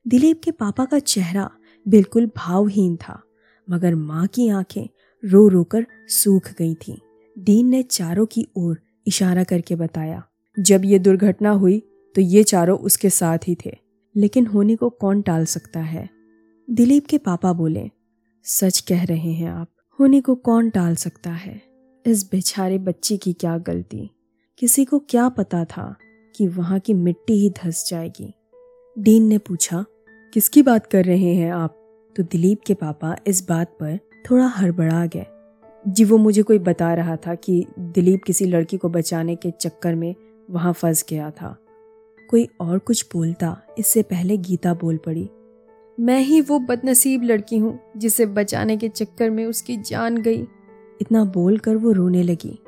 दिलीप 0.06 0.40
के 0.44 0.50
पापा 0.50 0.84
का 0.84 0.98
चेहरा 0.98 1.50
बिल्कुल 1.86 2.26
भावहीन 2.36 2.96
था, 2.96 3.20
मगर 3.68 3.94
माँ 3.94 4.26
की 4.26 4.48
आँखें 4.48 4.88
रो 5.22 5.46
रो 5.48 5.64
कर 5.64 5.86
सूख 6.08 6.50
गई 6.58 6.74
थीं। 6.74 6.96
डीन 7.36 7.68
ने 7.68 7.82
चारों 7.82 8.26
की 8.26 8.46
ओर 8.56 8.80
इशारा 9.06 9.44
करके 9.44 9.74
बताया, 9.74 10.22
जब 10.56 10.84
ये 10.84 10.98
दुर्घटना 10.98 11.50
हुई 11.50 11.82
तो 12.14 12.20
ये 12.20 12.42
चारों 12.42 12.78
उसके 12.78 13.10
साथ 13.10 13.38
ही 13.48 13.56
थे, 13.66 13.76
लेकिन 14.16 14.46
होने 14.46 14.76
को 14.76 14.90
कौन 14.90 15.22
टाल 15.22 15.44
सकता 15.44 15.80
है? 15.80 16.08
दिलीप 16.68 17.06
के 17.06 17.18
पापा 17.18 17.52
बोले, 17.52 17.90
सच 18.44 18.80
कह 18.80 19.04
रहे 19.04 19.32
हैं 19.32 19.50
आप, 19.50 19.68
होने 19.98 20.20
को 20.20 20.34
कौन 20.34 20.70
टाल 20.70 20.94
सकता 20.94 21.30
है? 21.30 21.60
इस 22.06 22.28
बेचारे 22.32 22.78
बच्चे 22.78 23.16
की 23.16 23.32
क्या 23.32 23.56
गलती? 23.58 24.10
किसी 24.58 24.84
को 24.84 24.98
क्या 24.98 25.28
पता 25.28 25.64
था 25.64 25.96
कि 26.34 26.46
वहाँ 26.46 26.78
की 26.78 26.94
मिट्टी 26.94 27.34
ही 27.34 27.50
धस 27.50 27.84
जाएगी। 27.90 28.34
डीन 28.98 29.24
ने 29.24 29.38
पूछा, 29.38 29.84
किसकी 30.34 30.62
बात 30.62 30.86
कर 30.86 31.04
रहे 31.04 31.34
हैं 31.34 31.52
आप? 31.52 31.74
तो 32.16 32.22
दिलीप 32.22 32.60
के 32.66 32.74
पापा 32.74 33.16
इस 33.26 33.48
बात 33.48 33.68
पर 33.68 33.98
थोड़ा 34.30 34.46
हड़बड़ा 34.46 35.06
गए। 35.06 35.26
जी, 35.88 36.04
वो 36.04 36.16
मुझे 36.16 36.42
कोई 36.42 36.58
बता 36.58 36.92
रहा 36.94 37.16
था 37.16 37.34
कि 37.34 37.64
दिलीप 37.78 38.24
किसी 38.26 38.44
लड़की 38.44 38.76
को 38.76 38.88
बचाने 38.88 39.36
के 39.36 39.50
चक्कर 39.50 39.94
में 39.94 40.14
वहाँ 40.50 40.72
फंस 40.72 41.04
गया 41.08 41.30
था। 41.30 41.56
कोई 42.30 42.48
और 42.60 42.78
कुछ 42.78 43.06
बोलता, 43.14 43.56
इससे 43.78 44.02
पहले 44.02 44.36
गीता 44.36 44.74
बोल 44.74 44.96
पड़ी, 44.96 45.28
मैं 46.00 46.20
ही 46.20 46.40
वो 46.40 46.58
बदनसीब 46.58 47.22
लड़की 47.22 47.58
हूँ 47.58 47.78
जिसे 47.96 48.26
बचाने 48.26 48.76
के 48.76 48.88
चक्कर 48.88 49.30
में 49.30 49.44
उसकी 49.46 49.76
जान 49.76 50.16
गई। 50.16 50.46
इतना 51.00 51.24
बोलकर 51.24 51.76
वो 51.76 51.92
रोने 51.92 52.22
लगी। 52.22 52.58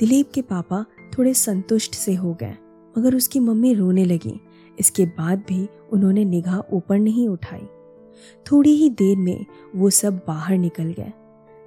दिलीप 0.00 0.30
के 0.34 0.42
पापा 0.42 0.84
थोड़े 1.18 1.34
संतुष्ट 1.34 1.94
से 1.94 2.14
हो 2.14 2.34
गए। 2.34 2.54
मगर 2.98 3.16
उसकी 3.16 3.40
मम्मी 3.40 3.74
रोने 3.74 4.04
लगी। 4.04 4.40
इसके 4.80 5.06
बाद 5.06 5.38
भी 5.38 5.68
उन्होंने 5.92 6.24
निगाह 6.24 6.74
ऊपर 6.74 6.98
नहीं 6.98 7.28
उठाई। 7.28 7.66
थोड़ी 8.52 8.70
ही 8.70 8.90
देर 8.90 9.16
में 9.16 9.46
वो 9.76 9.90
सब 9.90 10.16
बाहर 10.26 10.58
निकल 10.58 10.84
गए। 10.84 11.12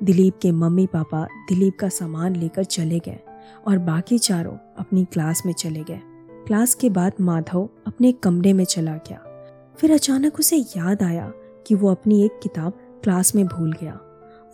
दिलीप 0.04 0.34
के 0.42 0.52
मम्मी 0.52 0.88
पापा 0.88 1.26
दिलीप 1.26 1.78
का 1.80 1.90
सामान 1.90 2.36
लेकर 2.36 2.64
चले 2.64 3.00
गए 3.00 3.20
और 3.68 3.78
बाकी 3.78 4.18
चारों 4.18 4.58
अपनी 4.78 5.06
क्लास 5.06 5.44
में 5.46 5.54
चले 5.54 5.84
गए। 5.84 6.02
क्लास 6.48 6.76
के 6.76 6.90
बाद 6.90 7.14
माधव 7.22 7.70
अपने 7.88 8.12
कमरे 8.12 8.54
में 8.54 8.66
चला 8.66 8.96
गया। 8.96 9.24
फिर 9.78 9.94
अचानक 9.94 10.40
उसे 10.40 10.58
याद 10.58 11.04
आया 11.04 11.34
कि 11.68 11.76
वो 11.76 11.92
अपनी 11.92 12.26
एक 12.26 12.40
किताब 12.44 12.74
क्लास 13.04 13.36
में 13.36 13.46
भूल 13.46 13.72
गया। 13.72 14.00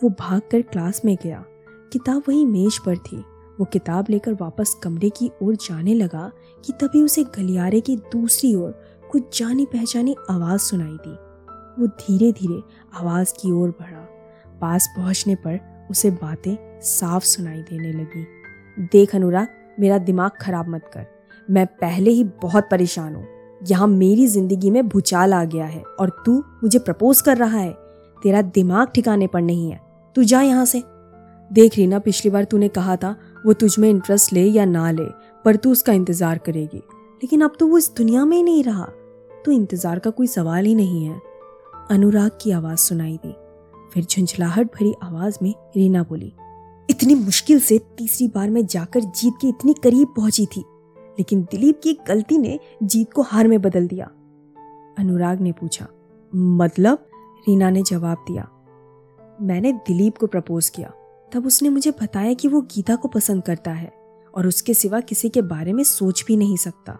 वो 0.02 0.08
भागकर 0.08 0.62
क्लास 0.62 1.04
में 1.04 1.16
गया। 1.22 1.44
किताब 1.92 2.22
वही 2.28 2.44
मेज 2.44 2.78
पर 2.78 2.96
थी। 2.96 3.24
वो 3.60 3.64
किताब 3.64 4.06
लेकर 4.10 4.32
वापस 4.32 4.74
कमरे 4.82 5.10
की 5.10 5.30
ओर 5.42 5.54
जाने 5.54 5.94
लगा 5.94 6.30
कि 6.64 6.72
तभी 6.72 7.02
उसे 7.02 7.24
गलियारे 7.24 7.80
की 7.80 7.96
दूसरी 7.96 8.54
ओर 8.54 8.70
कुछ 9.10 9.38
जानी 9.38 9.66
पहचानी 9.66 10.16
आवाज़ 10.30 10.60
सुनाई 10.60 10.96
दी। 11.06 11.14
वो 11.80 11.86
धीरे 11.86 12.32
धीरे 12.32 12.62
आवाज़ 12.94 13.32
की 13.32 13.50
ओर 13.52 13.70
बढ़ा। 13.70 14.08
पास 14.60 14.88
पहुँचने 14.96 15.34
पर 15.34 15.86
उसे 15.90 16.10
बातें 16.10 16.80
साफ़ 16.80 17.24
सुनाई 17.24 17.60
देने 17.62 17.92
लगी। 17.92 18.26
देख 18.80 19.14
अनुराग 19.14 19.48
मेरा 19.80 19.98
दिमाग 19.98 20.30
खराब 20.40 20.68
मत 20.68 20.90
कर। 20.94 21.06
मैं 21.50 21.66
पहले 21.66 22.10
ही 22.10 22.24
बहुत 22.24 22.68
परेशान 22.70 23.14
हूँ। 23.14 23.26
यहाँ 23.68 23.86
मेरी 23.86 24.26
ज़िंदगी 24.26 24.70
में 24.70 24.88
भूचाल 24.88 25.34
आ 25.34 25.44
गया 25.44 25.66
है 25.66 25.82
और 26.00 26.22
तू 26.26 26.38
मुझे 26.62 26.78
प्रपोज 26.78 27.20
कर 27.20 27.36
रहा 27.36 27.58
है। 27.58 27.72
तेरा 28.22 28.42
दिमाग 28.42 28.88
ठिकाने 28.88 29.26
पर 29.26 29.40
नहीं 29.40 29.70
है। 29.70 29.80
तू 30.16 30.22
जा 30.22 30.40
यहाँ 30.40 30.64
से। 30.64 30.82
देख 31.52 31.76
रीना, 31.76 31.98
पिछली 31.98 32.30
बार 32.30 32.44
तूने 32.44 32.68
कहा 32.68 32.96
था 32.96 33.16
वो 33.46 33.52
तुझ 33.52 33.78
में 33.78 33.88
इंटरेस्ट 33.90 34.32
ले 34.32 34.44
या 34.44 34.64
ना 34.64 34.90
ले, 34.90 35.06
पर 35.44 35.56
तू 35.56 35.72
उसका 35.72 35.92
इंतज़ार 35.92 36.38
करेगी। 36.38 36.78
लेकिन 37.22 37.40
अब 37.40 37.52
तो 37.60 37.66
वो 37.66 37.78
इस 37.78 37.90
दुनिया 37.96 38.24
में 38.24 38.36
ही 38.36 38.42
नहीं 38.42 38.64
रहा। 38.64 38.84
तो 39.44 39.52
इंतज़ार 39.52 39.98
का 39.98 40.10
कोई 40.10 40.26
सवाल 40.26 40.64
ही 40.64 40.74
नहीं 40.74 41.04
है। 41.04 41.20
अनुराग 41.90 42.38
की 42.42 42.50
आवाज़ 42.50 42.78
सुनाई 42.78 43.16
दी। 43.16 43.34
फिर 43.92 44.04
झुंझलाहट 44.04 44.66
भरी 44.66 44.92
आवाज़ 45.02 45.38
में 45.42 45.54
रीना 45.76 46.02
बोली, 46.02 46.32
इतनी 46.88 47.14
मुश्किल 47.14 47.60
से 47.60 47.78
तीसरी 47.98 48.28
बार 48.28 48.50
में 48.50 48.64
जाकर 48.66 49.00
जीत 49.00 49.34
के 49.40 49.48
इतनी 49.48 49.74
करीब 49.74 50.08
पहुँची 50.16 50.46
थी, 50.46 50.64
लेकिन 51.18 51.42
दिलीप 51.42 51.80
की 51.82 51.92
गलती 52.08 52.38
ने 52.38 52.58
जीत 52.82 53.12
को 53.12 53.22
हार 53.22 53.48
में 53.48 53.60
बदल 53.62 53.86
दिया। 53.88 54.10
अनुराग 54.98 55.40
ने 55.40 55.52
पूछा 55.52 55.86
मतलब? 56.32 57.06
रीना 57.48 57.70
ने 57.70 57.82
जवाब 57.82 58.24
दिया, 58.28 58.48
मैंने 59.40 59.72
दिलीप 59.86 60.18
को 60.18 60.26
प्रपोज 60.26 60.68
किया। 60.68 60.92
तब 61.32 61.46
उसने 61.46 61.68
मुझे 61.68 61.90
बताया 61.90 62.32
कि 62.34 62.48
वो 62.48 62.60
गीता 62.74 62.94
को 62.96 63.08
पसंद 63.08 63.42
करता 63.42 63.70
है 63.70 63.92
और 64.34 64.46
उसके 64.46 64.74
सिवा 64.74 65.00
किसी 65.00 65.28
के 65.28 65.42
बारे 65.42 65.72
में 65.72 65.82
सोच 65.84 66.24
भी 66.28 66.36
नहीं 66.36 66.56
सकता। 66.56 66.98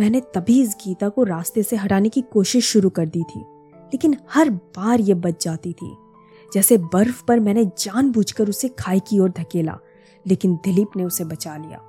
मैंने 0.00 0.20
तभी 0.34 0.60
इस 0.62 0.76
गीता 0.84 1.08
को 1.08 1.24
रास्ते 1.24 1.62
से 1.62 1.76
हटाने 1.76 2.08
की 2.08 2.20
कोशिश 2.22 2.70
शुरू 2.72 2.90
कर 2.90 3.06
दी 3.06 3.22
थी, 3.24 3.40
लेकिन 3.92 4.16
हर 4.30 4.50
बार 4.50 5.00
ये 5.00 5.14
बच 5.16 5.44
जाती 5.44 5.72
थी। 5.72 5.94
जैसे 6.52 6.78
बर्फ़ 6.78 7.24
पर 7.24 7.40
मैंने 7.40 7.64
जानबूझकर 7.78 8.48
उसे 8.48 8.68
खाई 8.78 9.00
की 9.00 9.18
ओर 9.18 9.30
धकेला, 9.30 9.78
लेकिन 10.26 10.54
दिलीप 10.64 10.96
ने 10.96 11.04
उसे 11.04 11.24
बचा 11.24 11.56
लिया। 11.56 11.80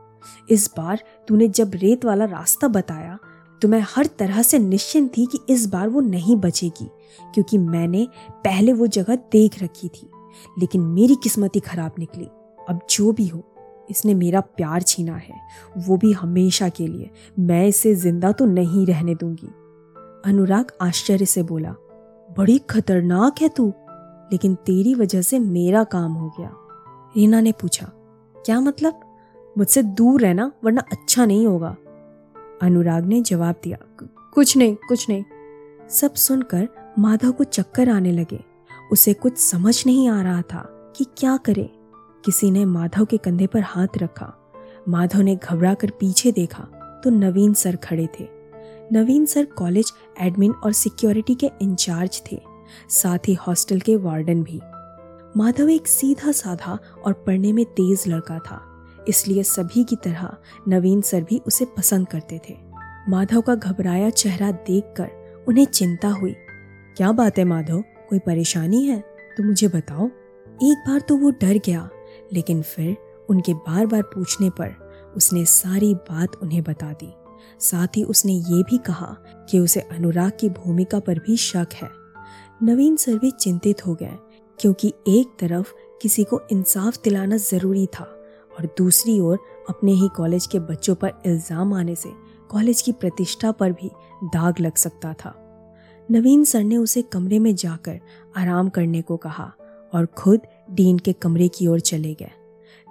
इस 0.49 0.69
बार 0.77 1.03
तूने 1.27 1.47
जब 1.49 1.71
रेत 1.75 2.05
वाला 2.05 2.25
रास्ता 2.27 2.67
बताया 2.69 3.17
तो 3.61 3.67
मैं 3.67 3.83
हर 3.87 4.05
तरह 4.19 4.41
से 4.41 4.59
निश्चिंत 4.59 5.11
थी 5.17 5.25
कि 5.25 5.39
इस 5.49 5.65
बार 5.69 5.89
वो 5.89 6.01
नहीं 6.01 6.35
बचेगी, 6.35 6.85
क्योंकि 7.33 7.57
मैंने 7.57 8.07
पहले 8.43 8.73
वो 8.73 8.87
जगह 8.87 9.15
देख 9.31 9.61
रखी 9.63 9.87
थी। 9.87 10.07
लेकिन 10.59 10.81
मेरी 10.81 11.15
किस्मत 11.15 11.55
ही 11.55 11.59
खराब 11.59 11.91
निकली। 11.99 12.25
अब 12.69 12.79
जो 12.89 13.11
भी 13.11 13.27
हो, 13.27 13.43
इसने 13.89 14.13
मेरा 14.13 14.39
प्यार 14.39 14.81
छीना 14.81 15.15
है, 15.15 15.39
वो 15.77 15.97
भी 15.97 16.11
हमेशा 16.11 16.69
के 16.69 16.87
लिए। 16.87 17.09
मैं 17.39 17.65
इसे 17.67 17.93
ज़िंदा 17.95 18.31
तो 18.31 18.45
नहीं 18.45 18.85
रहने 18.85 19.15
दूँगी। 19.15 19.47
अनुराग 20.25 20.71
आश्चर्य 20.81 21.25
से 21.25 21.43
बोला, 21.43 21.75
बड़ी 22.37 22.57
खतरनाक 22.69 23.41
है 23.41 23.49
तू, 23.49 23.67
लेकिन 24.31 24.55
तेरी 24.55 24.93
वजह 24.95 25.21
से 25.21 25.39
मेरा 25.39 25.83
काम 25.83 26.13
हो 26.13 26.29
गया। 26.39 26.51
रीना 27.17 27.41
ने 27.41 27.51
पूछा, 27.51 27.91
क्या 28.35 28.59
मतलब? 28.59 28.99
मुझसे 29.57 29.83
दूर 29.83 30.21
रहना 30.21 30.51
वरना 30.63 30.81
अच्छा 30.91 31.25
नहीं 31.25 31.47
होगा? 31.47 31.75
अनुराग 32.61 33.05
ने 33.05 33.21
जवाब 33.21 33.55
दिया 33.63 33.77
कुछ 34.33 34.55
नहीं 34.57 34.75
कुछ 34.87 35.09
नहीं। 35.09 35.23
सब 35.89 36.13
सुनकर 36.13 36.67
माधव 36.99 37.31
को 37.31 37.43
चक्कर 37.43 37.89
आने 37.89 38.11
लगे। 38.11 38.39
उसे 38.91 39.13
कुछ 39.13 39.37
समझ 39.37 39.83
नहीं 39.85 40.07
आ 40.09 40.21
रहा 40.21 40.41
था 40.43 40.63
कि 40.97 41.05
क्या 41.17 41.35
करे। 41.37 41.69
किसी 42.23 42.51
ने 42.51 42.65
माधव 42.65 43.05
के 43.05 43.17
कंधे 43.17 43.47
पर 43.47 43.61
हाथ 43.61 43.97
रखा। 43.97 44.33
माधव 44.89 45.21
ने 45.21 45.35
घबरा 45.35 45.73
कर 45.73 45.91
पीछे 45.99 46.31
देखा 46.31 46.63
तो 47.03 47.09
नवीन 47.09 47.53
सर 47.53 47.75
खड़े 47.75 48.07
थे। 48.19 48.27
नवीन 48.93 49.25
सर 49.25 49.45
कॉलेज 49.57 49.91
एडमिन 50.21 50.51
और 50.53 50.71
सिक्योरिटी 50.73 51.35
के 51.35 51.49
इंचार्ज 51.61 52.21
थे, 52.31 52.39
साथ 52.91 53.27
ही 53.27 53.33
हॉस्टल 53.37 53.79
के 53.79 53.95
वार्डन 53.97 54.43
भी। 54.43 54.59
माधव 55.35 55.69
एक 55.69 55.87
सीधा 55.87 56.31
साधा 56.31 56.77
और 57.05 57.13
पढ़ने 57.27 57.53
में 57.53 57.63
तेज 57.67 58.03
लड़का 58.07 58.37
था, 58.39 58.61
इसलिए 59.07 59.43
सभी 59.43 59.83
की 59.83 59.95
तरह 59.95 60.35
नवीन 60.67 61.01
सर 61.01 61.21
भी 61.21 61.41
उसे 61.47 61.65
पसंद 61.77 62.07
करते 62.07 62.39
थे। 62.49 62.57
माधव 63.09 63.41
का 63.41 63.55
घबराया 63.55 64.09
चेहरा 64.11 64.51
देखकर 64.51 65.45
उन्हें 65.47 65.65
चिंता 65.65 66.09
हुई। 66.11 66.35
क्या 66.97 67.11
बात 67.11 67.37
है, 67.37 67.43
माधव? 67.45 67.83
कोई 68.11 68.19
परेशानी 68.19 68.83
है 68.85 68.99
तो 69.37 69.43
मुझे 69.43 69.67
बताओ। 69.69 70.07
एक 70.61 70.77
बार 70.87 70.99
तो 70.99 71.15
वो 71.17 71.29
डर 71.31 71.57
गया, 71.65 71.89
लेकिन 72.33 72.61
फिर 72.63 72.95
उनके 73.29 73.53
बार 73.53 73.85
बार 73.85 74.01
पूछने 74.05 74.49
पर 74.51 75.13
उसने 75.15 75.43
सारी 75.45 75.93
बात 75.95 76.35
उन्हें 76.35 76.61
बता 76.63 76.91
दी। 76.93 77.11
साथ 77.61 77.97
ही 77.97 78.03
उसने 78.03 78.33
ये 78.33 78.61
भी 78.63 78.77
कहा 78.77 79.15
कि 79.49 79.59
उसे 79.59 79.79
अनुराग 79.81 80.31
की 80.39 80.49
भूमिका 80.51 80.99
पर 80.99 81.19
भी 81.19 81.37
शक 81.39 81.73
है। 81.73 81.89
नवीन 82.63 82.95
सर 82.95 83.17
भी 83.17 83.31
चिंतित 83.31 83.85
हो 83.87 83.93
गए, 83.95 84.17
क्योंकि 84.59 84.93
एक 85.09 85.35
तरफ़ 85.39 85.73
किसी 86.01 86.23
को 86.23 86.41
इंसाफ 86.51 86.97
दिलाना 87.03 87.37
ज़रूरी 87.37 87.85
था 87.89 88.03
और 88.51 88.65
दूसरी 88.77 89.19
ओर 89.19 89.39
अपने 89.69 89.91
ही 89.91 90.09
कॉलेज 90.15 90.47
के 90.47 90.59
बच्चों 90.61 90.95
पर 90.95 91.21
इल्ज़ाम 91.25 91.73
आने 91.73 91.95
से 91.95 92.09
कॉलेज 92.49 92.81
की 92.81 92.91
प्रतिष्ठा 92.91 93.51
पर 93.51 93.71
भी 93.71 93.91
दाग 94.25 94.59
लग 94.59 94.75
सकता 94.75 95.13
था। 95.15 95.33
नवीन 96.11 96.43
सर 96.43 96.63
ने 96.63 96.77
उसे 96.77 97.01
कमरे 97.01 97.39
में 97.39 97.55
जाकर 97.55 97.99
आराम 98.37 98.69
करने 98.69 99.01
को 99.01 99.17
कहा 99.17 99.53
और 99.93 100.05
खुद 100.05 100.41
डीन 100.71 100.99
के 100.99 101.13
कमरे 101.13 101.47
की 101.47 101.67
ओर 101.67 101.79
चले 101.79 102.13
गए। 102.13 102.31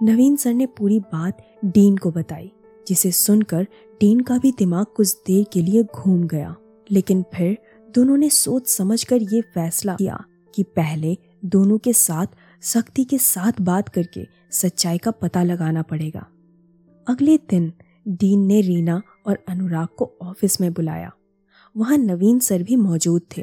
नवीन 0.03 0.37
सर 0.37 0.55
ने 0.55 0.67
पूरी 0.67 1.01
बात 1.01 1.47
डीन 1.65 1.97
को 1.97 2.11
बताई, 2.11 2.53
जिसे 2.89 3.11
सुनकर 3.11 3.63
डीन 4.01 4.21
का 4.21 4.39
भी 4.39 4.53
दिमाग 4.53 4.87
कुछ 4.87 5.17
देर 5.27 5.47
के 5.53 5.63
लिए 5.63 5.83
घूम 5.83 6.27
गया। 6.27 6.57
लेकिन 6.91 7.25
फिर 7.35 7.59
दोनों 7.95 8.17
ने 8.17 8.31
सोच 8.31 8.67
समझकर 8.67 9.23
ये 9.23 9.41
फैसला 9.41 9.95
किया 9.95 10.25
कि 10.55 10.63
पहले 10.63 11.19
दोनों 11.45 11.79
के 11.79 11.93
साथ, 11.93 12.27
सख्ती 12.63 13.05
के 13.05 13.19
साथ 13.19 13.53
बात 13.61 13.89
करके 13.89 14.27
सच्चाई 14.51 14.99
का 14.99 15.11
पता 15.11 15.43
लगाना 15.43 15.83
पड़ेगा। 15.83 16.27
अगले 17.09 17.37
दिन 17.37 17.73
डीन 18.09 18.47
ने 18.47 18.61
रीना 18.61 19.03
और 19.27 19.39
अनुराग 19.49 19.89
को 19.97 20.13
ऑफ़िस 20.23 20.61
में 20.61 20.73
बुलाया। 20.73 21.13
वहाँ 21.75 21.97
नवीन 21.99 22.39
सर 22.41 22.63
भी 22.63 22.77
मौजूद 22.77 23.23
थे। 23.37 23.43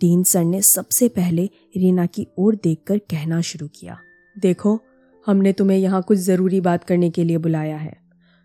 डीन 0.00 0.22
सर 0.22 0.44
ने 0.44 0.60
सबसे 0.62 1.08
पहले 1.10 1.48
रीना 1.76 2.06
की 2.06 2.26
ओर 2.38 2.54
देखकर 2.54 2.98
कहना 3.10 3.40
शुरू 3.42 3.68
किया, 3.70 3.98
देखो, 4.36 4.78
हमने 5.26 5.52
तुम्हें 5.52 5.78
यहाँ 5.78 6.02
कुछ 6.02 6.18
ज़रूरी 6.18 6.60
बात 6.60 6.84
करने 6.84 7.10
के 7.10 7.24
लिए 7.24 7.38
बुलाया 7.38 7.76
है। 7.76 7.96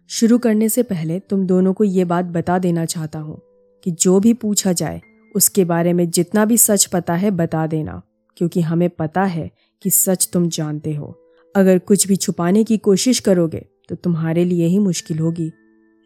शुरू 0.10 0.38
करने 0.38 0.70
से 0.70 0.84
पहले 0.84 1.20
तुम 1.22 1.46
दोनों 1.48 1.74
को 1.74 1.84
ये 1.84 2.06
बात 2.06 2.26
बता 2.28 2.58
देना 2.60 2.86
चाहता 2.86 3.20
हूँ 3.20 3.40
कि 3.84 3.92
जो 3.94 4.20
भी 4.20 4.34
पूछा 4.36 4.74
जाए, 4.74 5.02
उसके 5.36 5.66
बारे 5.66 5.94
में 5.94 6.10
जितना 6.10 6.46
भी 6.46 6.58
सच 6.58 6.86
पता 6.86 7.14
है 7.16 7.32
बता 7.32 7.66
देना, 7.68 8.02
क्योंकि 8.38 8.62
हमें 8.62 8.90
पता 8.90 9.24
है 9.26 9.50
कि 9.82 9.90
सच 9.90 10.30
तुम 10.34 10.48
जानते 10.50 10.94
हो। 10.94 11.14
अगर 11.56 11.80
कुछ 11.80 12.08
भी 12.08 12.16
छुपाने 12.16 12.64
की 12.64 12.78
कोशिश 12.80 13.20
करोगे 13.20 13.66
तो 13.90 13.96
तुम्हारे 13.96 14.44
लिए 14.46 14.68
ही 14.68 14.80
मुश्किल 14.80 15.20
होगी। 15.20 15.48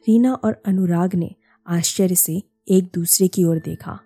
रीना 0.07 0.33
और 0.35 0.61
अनुराग 0.65 1.15
ने 1.15 1.33
आश्चर्य 1.65 2.15
से 2.15 2.41
एक 2.67 2.89
दूसरे 2.93 3.27
की 3.27 3.43
ओर 3.43 3.59
देखा 3.59 3.99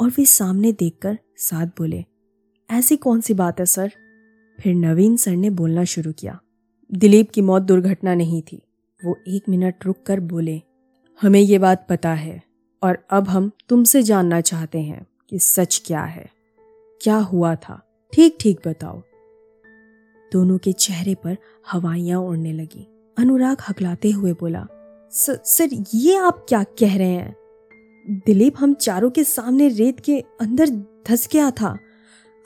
और 0.00 0.08
वे 0.08 0.24
सामने 0.24 0.72
देखकर 0.72 1.18
साथ 1.38 1.66
बोले, 1.78 2.04
ऐसी 2.70 2.96
कौन 2.96 3.20
सी 3.20 3.34
बात 3.34 3.60
है, 3.60 3.66
सर? 3.66 3.92
फिर 4.58 4.74
नवीन 4.74 5.16
सर 5.16 5.36
ने 5.36 5.50
बोलना 5.50 5.84
शुरू 5.84 6.12
किया, 6.12 6.38
दिलीप 6.90 7.30
की 7.30 7.40
मौत 7.40 7.62
दुर्घटना 7.62 8.14
नहीं 8.14 8.42
थी। 8.42 8.62
वो 9.00 9.16
एक 9.28 9.48
मिनट 9.48 9.86
रुक 9.86 10.02
कर 10.06 10.20
बोले, 10.20 10.60
हमें 11.20 11.40
ये 11.40 11.58
बात 11.58 11.86
पता 11.90 12.12
है 12.14 12.42
और 12.82 12.98
अब 13.10 13.28
हम 13.28 13.50
तुमसे 13.68 14.02
जानना 14.02 14.40
चाहते 14.40 14.80
हैं 14.80 15.06
कि 15.30 15.38
सच 15.38 15.82
क्या 15.86 16.02
है। 16.02 16.28
क्या 17.00 17.16
हुआ 17.16 17.54
था? 17.54 17.80
ठीक 18.12 18.36
ठीक 18.40 18.60
बताओ। 18.66 19.02
दोनों 20.32 20.58
के 20.58 20.72
चेहरे 20.72 21.14
पर 21.14 21.36
हवाइयाँ 21.70 22.20
उड़ने 22.20 22.52
लगी। 22.52 22.86
अनुराग 23.16 23.62
हकलाते 23.68 24.10
हुए 24.10 24.32
बोला 24.32 24.66
सर, 25.12 25.68
ये 25.94 26.16
आप 26.16 26.44
क्या 26.48 26.62
कह 26.78 26.96
रहे 26.96 27.08
हैं? 27.08 27.34
दिलीप 28.08 28.54
हम 28.58 28.72
चारों 28.74 29.10
के 29.10 29.22
सामने 29.24 29.68
रेत 29.68 29.98
के 30.00 30.18
अंदर 30.40 30.68
धस 31.08 31.28
गया 31.32 31.50
था। 31.50 31.76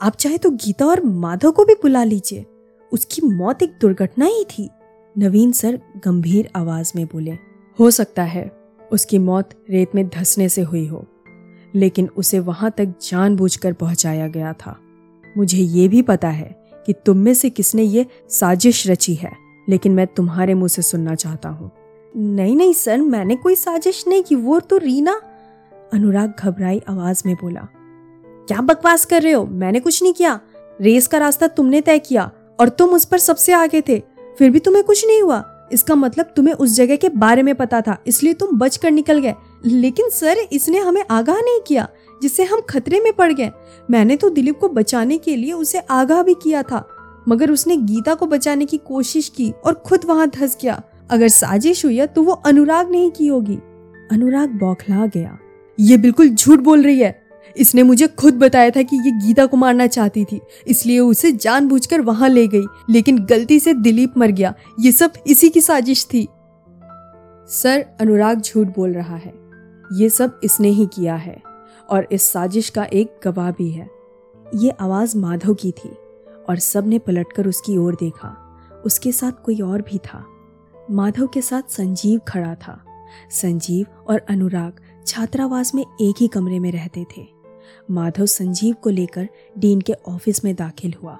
आप 0.01 0.15
चाहे 0.15 0.37
तो 0.37 0.49
गीता 0.51 0.85
और 0.85 1.03
माधव 1.03 1.51
को 1.51 1.65
भी 1.65 1.73
बुला 1.73 2.03
लीजिए। 2.03 2.45
उसकी 2.91 3.21
मौत 3.27 3.63
एक 3.63 3.77
दुर्घटना 3.81 4.25
ही 4.25 4.43
थी। 4.49 4.69
नवीन 5.15 5.51
सर 5.51 5.79
गंभीर 5.97 6.49
आवाज़ 6.55 6.91
में 6.95 7.05
बोले, 7.05 7.37
हो 7.79 7.89
सकता 7.91 8.23
है 8.23 8.51
उसकी 8.91 9.17
मौत 9.19 9.49
रेत 9.69 9.95
में 9.95 10.07
धसने 10.09 10.49
से 10.49 10.61
हुई 10.61 10.85
हो, 10.87 11.05
लेकिन 11.73 12.09
उसे 12.17 12.39
वहाँ 12.39 12.71
तक 12.71 12.93
जानबूझकर 13.01 13.73
पहुँचाया 13.73 14.27
गया 14.27 14.53
था। 14.55 14.77
मुझे 15.37 15.57
ये 15.57 15.87
भी 15.87 16.01
पता 16.01 16.29
है 16.29 16.55
कि 16.85 16.93
तुम 17.05 17.17
में 17.17 17.33
से 17.33 17.49
किसने 17.49 17.83
ये 17.83 18.05
साजिश 18.29 18.87
रची 18.87 19.15
है, 19.15 19.31
लेकिन 19.69 19.93
मैं 19.93 20.07
तुम्हारे 20.07 20.53
मुँह 20.53 20.67
से 20.67 20.81
सुनना 20.81 21.15
चाहता 21.15 21.49
हूँ। 21.49 21.71
नहीं 22.15 22.55
नहीं 22.55 22.73
सर, 22.73 23.01
मैंने 23.01 23.35
कोई 23.35 23.55
साजिश 23.55 24.03
नहीं 24.07 24.23
की, 24.23 24.35
वो 24.35 24.59
तो 24.59 24.77
रीना 24.77 25.21
अनुराग 25.93 26.33
घबराई 26.39 26.81
आवाज़ 26.89 27.23
में 27.25 27.35
बोला, 27.35 27.67
क्या 28.47 28.61
बकवास 28.61 29.05
कर 29.05 29.21
रहे 29.21 29.33
हो? 29.33 29.45
मैंने 29.45 29.79
कुछ 29.79 30.03
नहीं 30.03 30.13
किया। 30.13 30.39
रेस 30.81 31.07
का 31.07 31.17
रास्ता 31.17 31.47
तुमने 31.47 31.81
तय 31.81 31.99
किया 31.99 32.31
और 32.59 32.69
तुम 32.69 32.89
उस 32.89 33.05
पर 33.05 33.17
सबसे 33.17 33.53
आगे 33.53 33.81
थे। 33.81 34.01
फिर 34.37 34.51
भी 34.51 34.59
तुम्हें 34.59 34.83
कुछ 34.83 35.05
नहीं 35.07 35.21
हुआ। 35.21 35.43
इसका 35.73 35.95
मतलब 35.95 36.25
तुम्हें 36.35 36.53
उस 36.53 36.75
जगह 36.75 36.95
के 36.95 37.09
बारे 37.09 37.43
में 37.43 37.53
पता 37.55 37.81
था, 37.81 37.97
इसलिए 38.07 38.33
तुम 38.33 38.57
बच 38.57 38.77
कर 38.77 38.91
निकल 38.91 39.19
गए। 39.19 39.33
लेकिन 39.65 40.09
सर, 40.09 40.37
इसने 40.51 40.79
हमें 40.79 41.03
आगाह 41.11 41.35
नहीं 41.35 41.59
किया, 41.67 41.87
जिससे 42.21 42.43
हम 42.43 42.61
खतरे 42.61 42.99
में 42.99 43.13
पड़ 43.13 43.31
गए। 43.33 43.51
मैंने 43.91 44.15
तो 44.15 44.29
दिलीप 44.29 44.59
को 44.59 44.69
बचाने 44.69 45.17
के 45.17 45.35
लिए 45.35 45.51
उसे 45.51 45.79
आगाह 45.79 46.23
भी 46.23 46.33
किया 46.33 46.63
था, 46.63 46.87
मगर 47.27 47.51
उसने 47.51 47.77
गीता 47.77 48.13
को 48.13 48.25
बचाने 48.25 48.65
की 48.65 48.77
कोशिश 48.77 49.29
की 49.29 49.51
और 49.65 49.73
खुद 49.73 50.05
वहाँ 50.05 50.29
धस 50.29 50.57
गया। 50.61 50.81
अगर 51.09 51.27
साजिश 51.27 51.85
हुई 51.85 52.05
तो 52.05 52.23
वो 52.23 52.31
अनुराग 52.31 52.91
नहीं 52.91 53.11
की 53.11 53.27
होगी। 53.27 53.57
अनुराग 54.11 54.49
बौखला 54.49 55.05
गया। 55.05 55.37
ये 55.77 55.97
बिल्कुल 55.97 56.29
झूठ 56.29 56.59
बोल 56.59 56.83
रही 56.83 56.99
है। 56.99 57.21
इसने 57.57 57.83
मुझे 57.83 58.07
खुद 58.07 58.33
बताया 58.33 58.69
था 58.69 58.81
कि 58.81 58.95
ये 58.95 59.11
गीता 59.27 59.45
को 59.45 59.57
मारना 59.57 59.87
चाहती 59.87 60.23
थी, 60.25 60.39
इसलिए 60.67 60.99
उसे 60.99 61.31
जानबूझकर 61.31 62.01
वहाँ 62.01 62.29
ले 62.29 62.47
गई, 62.47 62.65
लेकिन 62.89 63.17
गलती 63.25 63.59
से 63.59 63.73
दिलीप 63.73 64.17
मर 64.17 64.31
गया। 64.31 64.53
ये 64.79 64.91
सब 64.91 65.13
इसी 65.27 65.49
की 65.49 65.61
साजिश 65.61 66.05
थी। 66.05 66.27
सर, 67.49 67.85
अनुराग 68.01 68.41
झूठ 68.41 68.67
बोल 68.67 68.93
रहा 68.93 69.15
है। 69.15 69.33
ये 69.93 70.09
सब 70.09 70.39
इसने 70.43 70.69
ही 70.69 70.85
किया 70.85 71.15
है, 71.15 71.41
और 71.89 72.07
इस 72.11 72.31
साजिश 72.31 72.69
का 72.69 72.83
एक 72.83 73.19
गवाह 73.23 73.51
भी 73.51 73.69
है। 73.71 73.89
ये 74.55 74.69
आवाज़ 74.69 75.17
माधव 75.17 75.53
की 75.53 75.71
थी, 75.71 75.89
और 76.49 76.57
सबने 76.57 76.99
पलटकर 76.99 77.47
उसकी 77.47 77.77
ओर 77.77 77.95
देखा। 77.95 78.35
उसके 78.85 79.11
साथ 79.11 79.31
कोई 79.45 79.59
और 79.61 79.81
भी 79.81 79.97
था। 79.97 80.25
माधव 80.91 81.27
के 81.27 81.41
साथ 81.41 81.71
संजीव 81.71 82.19
खड़ा 82.27 82.55
था। 82.55 82.83
संजीव 83.31 83.85
और 84.07 84.25
अनुराग 84.29 84.79
छात्रावास 85.07 85.75
में 85.75 85.85
एक 86.01 86.15
ही 86.19 86.27
कमरे 86.27 86.59
में 86.59 86.71
रहते 86.71 87.05
थे। 87.17 87.27
माधव 87.91 88.25
संजीव 88.25 88.75
को 88.75 88.89
लेकर 88.89 89.29
डीन 89.57 89.81
के 89.81 89.93
ऑफ़िस 89.93 90.45
में 90.45 90.55
दाखिल 90.55 90.93
हुआ। 91.03 91.19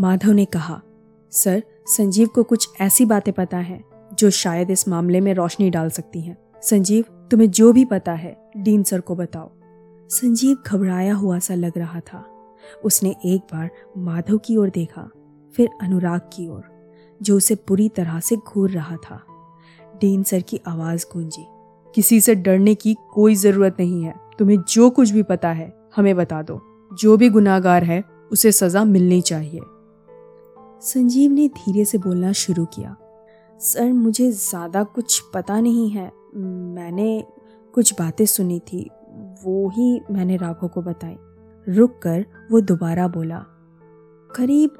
माधव 0.00 0.30
ने 0.30 0.44
कहा, 0.44 0.82
सर, 1.30 1.62
संजीव 1.86 2.28
को 2.28 2.42
कुछ 2.42 2.68
ऐसी 2.80 3.04
बातें 3.04 3.34
पता 3.34 3.56
है, 3.56 3.84
जो 4.14 4.30
शायद 4.30 4.70
इस 4.70 4.88
मामले 4.88 5.20
में 5.20 5.34
रोशनी 5.34 5.70
डाल 5.70 5.90
सकती 5.90 6.20
हैं। 6.20 6.38
संजीव, 6.62 7.04
तुम्हें 7.30 7.50
जो 7.50 7.72
भी 7.72 7.84
पता 7.84 8.12
है, 8.12 8.50
डीन 8.56 8.82
सर 8.82 9.00
को 9.00 9.14
बताओ। 9.14 9.50
संजीव 10.08 10.56
घबराया 10.66 11.14
हुआ 11.14 11.38
सा 11.38 11.54
लग 11.54 11.72
रहा 11.78 12.00
था। 12.00 12.26
उसने 12.84 13.16
एक 13.24 13.40
बार 13.40 13.70
माधव 13.96 14.38
की 14.38 14.56
ओर 14.56 14.70
देखा, 14.70 15.10
फिर 15.56 15.68
अनुराग 15.82 16.20
की 16.20 16.48
ओर, 16.48 16.62
जो 17.22 17.36
उसे 17.36 17.54
पूरी 17.54 17.88
तरह 17.88 18.20
से 18.20 18.36
घूर 18.36 18.70
रहा 18.70 18.96
था। 18.96 19.24
डीन 20.00 20.22
सर 20.22 20.40
की 20.40 20.60
आवाज़ 20.66 21.06
गूंजी 21.12 21.46
किसी 21.94 22.20
से 22.20 22.34
डरने 22.34 22.74
की 22.74 22.96
कोई 23.14 23.34
ज़रूरत 23.34 23.76
नहीं 23.80 24.02
है। 24.04 24.14
तुम्हें 24.38 24.58
जो 24.68 24.90
कुछ 24.90 25.10
भी 25.10 25.22
पता 25.22 25.48
है, 25.48 25.72
हमें 25.96 26.16
बता 26.16 26.42
दो। 26.42 26.60
जो 26.92 27.16
भी 27.16 27.28
गुनाहगार 27.28 27.84
है, 27.84 28.04
उसे 28.32 28.52
सजा 28.52 28.84
मिलनी 28.84 29.20
चाहिए। 29.20 29.60
संजीव 30.82 31.30
ने 31.30 31.48
धीरे 31.48 31.84
से 31.84 31.98
बोलना 31.98 32.32
शुरू 32.32 32.64
किया। 32.64 32.96
सर, 33.60 33.92
मुझे 33.92 34.30
ज़्यादा 34.30 34.82
कुछ 34.84 35.20
पता 35.34 35.60
नहीं 35.60 35.90
है। 35.90 36.12
मैंने 36.36 37.24
कुछ 37.74 37.94
बातें 38.00 38.26
सुनी 38.26 38.58
थी। 38.58 38.90
वो 39.44 39.68
ही 39.68 40.00
मैंने 40.10 40.36
राघव 40.36 40.68
को 40.68 40.82
बताई। 40.82 41.16
रुक 41.66 41.98
कर 42.02 42.24
वो 42.50 42.60
दोबारा 42.60 43.08
बोला। 43.08 43.38
करीब 44.30 44.70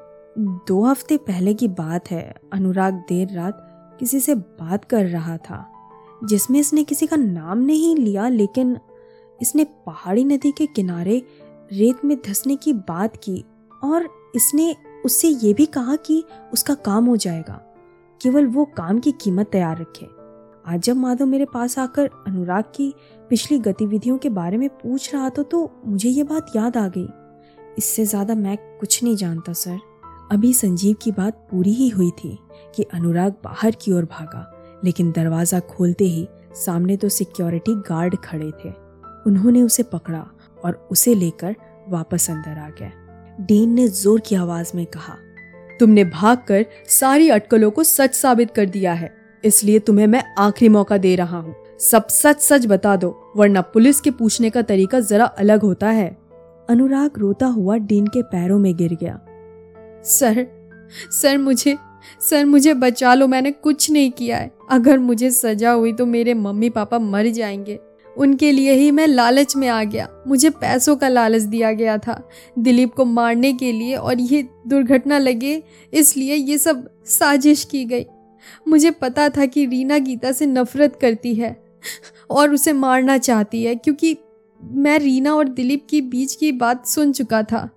दो 0.68 0.84
हफ़्ते 0.84 1.16
पहले 1.16 1.54
की 1.54 1.68
बात 1.68 2.10
है। 2.10 2.34
अनुराग 2.52 2.94
देर 2.94 3.32
रात 3.32 3.64
किसी 4.00 4.20
से 4.20 4.34
बात 4.34 4.84
कर 4.84 5.06
रहा 5.06 5.36
था। 5.36 5.56
जिसमें 6.20 6.58
इसने 6.60 6.84
किसी 6.84 7.06
का 7.06 7.16
नाम 7.16 7.58
नहीं 7.58 7.94
लिया, 7.96 8.28
लेकिन 8.28 8.78
इसने 9.40 9.64
पहाड़ी 9.86 10.24
नदी 10.24 10.50
के 10.50 10.66
किनारे 10.66 11.22
रेत 11.70 12.04
में 12.04 12.16
धसने 12.26 12.56
की 12.56 12.72
बात 12.72 13.16
की 13.16 13.44
और 13.84 14.08
इसने 14.36 14.74
उससे 15.04 15.28
ये 15.28 15.52
भी 15.54 15.66
कहा 15.68 15.96
कि 15.96 16.22
उसका 16.52 16.74
काम 16.76 17.06
हो 17.06 17.16
जाएगा। 17.16 17.60
केवल 18.20 18.46
वो 18.46 18.64
काम 18.76 18.98
की 18.98 19.12
कीमत 19.14 19.48
तैयार 19.52 19.78
रखे। 19.78 20.06
आज 20.66 20.80
जब 20.80 20.96
माधव 20.96 21.26
मेरे 21.26 21.44
पास 21.44 21.78
आकर 21.78 22.10
अनुराग 22.26 22.64
की 22.74 22.92
पिछली 23.30 23.58
गतिविधियों 23.58 24.16
के 24.18 24.28
बारे 24.30 24.56
में 24.56 24.68
पूछ 24.70 25.12
रहा 25.14 25.30
था 25.30 25.42
तो 25.42 25.70
मुझे 25.86 26.08
ये 26.08 26.22
बात 26.24 26.52
याद 26.56 26.76
आ 26.76 26.86
गई। 26.88 27.06
इससे 27.78 28.04
ज़्यादा 28.04 28.34
मैं 28.34 28.56
कुछ 28.80 29.02
नहीं 29.04 29.16
जानता, 29.16 29.52
सर। 29.52 29.78
अभी 30.32 30.52
संजीव 30.54 30.96
की 31.02 31.12
बात 31.12 31.46
पूरी 31.50 31.72
ही 31.72 31.88
हुई 31.88 32.10
थी 32.14 32.38
कि 32.76 32.82
अनुराग 32.84 33.34
बाहर 33.44 33.76
की 33.82 33.92
ओर 33.92 34.04
भागा। 34.04 34.40
लेकिन 34.82 35.10
दरवाज़ा 35.12 35.60
खोलते 35.60 36.04
ही 36.04 36.26
सामने 36.56 36.96
तो 36.96 37.08
सिक्योरिटी 37.10 37.74
गार्ड 37.88 38.16
खड़े 38.24 38.50
थे। 38.60 38.72
उन्होंने 39.26 39.62
उसे 39.62 39.82
पकड़ा 39.84 40.26
और 40.64 40.86
उसे 40.90 41.14
लेकर 41.14 41.54
वापस 41.88 42.30
अंदर 42.30 42.58
आ 42.58 42.68
गए 42.70 42.90
डीन 43.40 43.72
ने 43.74 43.86
ज़ोर 43.88 44.20
की 44.20 44.36
आवाज़ 44.36 44.70
में 44.74 44.84
कहा, 44.86 45.14
तुमने 45.80 46.04
भागकर 46.06 46.64
सारी 46.90 47.28
अटकलों 47.30 47.70
को 47.70 47.84
सच 47.84 48.14
साबित 48.14 48.50
कर 48.50 48.66
दिया 48.68 48.92
है। 48.92 49.10
इसलिए 49.44 49.78
तुम्हें 49.78 50.06
मैं 50.06 50.22
आखिरी 50.38 50.68
मौका 50.68 50.96
दे 50.98 51.14
रहा 51.16 51.38
हूँ। 51.38 51.54
सब 51.80 52.06
सच 52.08 52.40
सच 52.40 52.66
बता 52.66 52.94
दो, 52.96 53.32
वरना 53.36 53.60
पुलिस 53.62 54.00
के 54.00 54.10
पूछने 54.12 54.50
का 54.50 54.62
तरीका 54.62 55.00
जरा 55.02 55.24
अलग 55.24 55.62
होता 55.62 55.88
है। 55.90 56.08
अनुराग 56.68 57.18
रोता 57.18 57.46
हुआ 57.48 57.76
डीन 57.78 58.06
के 58.06 58.22
पैरों 58.24 58.58
में 58.58 58.74
गिर 58.76 58.94
गया। 58.94 59.18
सर 60.06 60.46
सर 61.12 61.38
मुझे 61.38 61.76
सर 62.20 62.44
मुझे 62.44 62.74
बचा 62.74 63.14
लो, 63.14 63.26
मैंने 63.26 63.50
कुछ 63.50 63.90
नहीं 63.90 64.10
किया 64.10 64.36
है। 64.36 64.50
अगर 64.70 64.98
मुझे 64.98 65.30
सजा 65.30 65.70
हुई 65.70 65.92
तो 65.92 66.06
मेरे 66.06 66.34
मम्मी 66.34 66.70
पापा 66.70 66.98
मर 66.98 67.26
जाएँगे। 67.26 67.78
उनके 68.16 68.50
लिए 68.52 68.72
ही 68.72 68.90
मैं 68.90 69.06
लालच 69.06 69.56
में 69.56 69.68
आ 69.68 69.82
गया। 69.84 70.08
मुझे 70.28 70.50
पैसों 70.50 70.96
का 70.96 71.08
लालच 71.08 71.42
दिया 71.42 71.72
गया 71.72 71.96
था 71.98 72.28
दिलीप 72.58 72.94
को 72.94 73.04
मारने 73.04 73.52
के 73.52 73.72
लिए 73.72 73.94
और 73.94 74.20
ये 74.20 74.42
दुर्घटना 74.66 75.18
लगे, 75.18 75.62
इसलिए 75.92 76.34
ये 76.34 76.58
सब 76.58 76.88
साजिश 77.06 77.64
की 77.64 77.84
गई। 77.84 78.06
मुझे 78.68 78.90
पता 78.90 79.28
था 79.28 79.46
कि 79.46 79.66
रीना 79.66 79.98
गीता 79.98 80.32
से 80.32 80.46
नफरत 80.46 80.98
करती 81.00 81.34
है 81.34 81.56
और 82.30 82.54
उसे 82.54 82.72
मारना 82.72 83.18
चाहती 83.18 83.64
है, 83.64 83.74
क्योंकि 83.74 84.16
मैं 84.60 84.98
रीना 84.98 85.34
और 85.34 85.48
दिलीप 85.48 85.86
के 85.90 86.00
बीच 86.00 86.34
की 86.34 86.52
बात 86.52 86.86
सुन 86.86 87.12
चुका 87.12 87.42
था। 87.42 87.68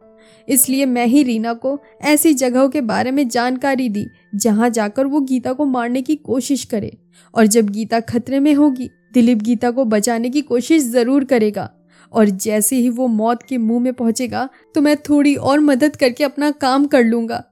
इसलिए 0.47 0.85
मैं 0.85 1.05
ही 1.05 1.23
रीना 1.23 1.53
को 1.53 1.77
ऐसी 2.03 2.33
जगहों 2.33 2.69
के 2.69 2.81
बारे 2.81 3.11
में 3.11 3.27
जानकारी 3.27 3.89
दी, 3.89 4.05
जहाँ 4.35 4.69
जाकर 4.69 5.05
वो 5.05 5.19
गीता 5.21 5.53
को 5.53 5.65
मारने 5.65 6.01
की 6.01 6.15
कोशिश 6.15 6.63
करे। 6.63 6.97
और 7.33 7.45
जब 7.47 7.69
गीता 7.69 7.99
खतरे 7.99 8.39
में 8.39 8.53
होगी, 8.53 8.89
दिलीप 9.13 9.37
गीता 9.37 9.71
को 9.71 9.85
बचाने 9.85 10.29
की 10.29 10.41
कोशिश 10.41 10.83
ज़रूर 10.83 11.23
करेगा। 11.23 11.69
और 12.13 12.29
जैसे 12.29 12.75
ही 12.75 12.89
वो 12.89 13.07
मौत 13.07 13.43
के 13.43 13.57
मुँह 13.57 13.79
में 13.79 13.93
पहुंचेगा 13.93 14.47
तो 14.75 14.81
मैं 14.81 14.95
थोड़ी 14.99 15.35
और 15.35 15.59
मदद 15.59 15.95
करके 15.95 16.23
अपना 16.23 16.49
काम 16.51 16.85
कर 16.85 17.03
लूँगा। 17.03 17.43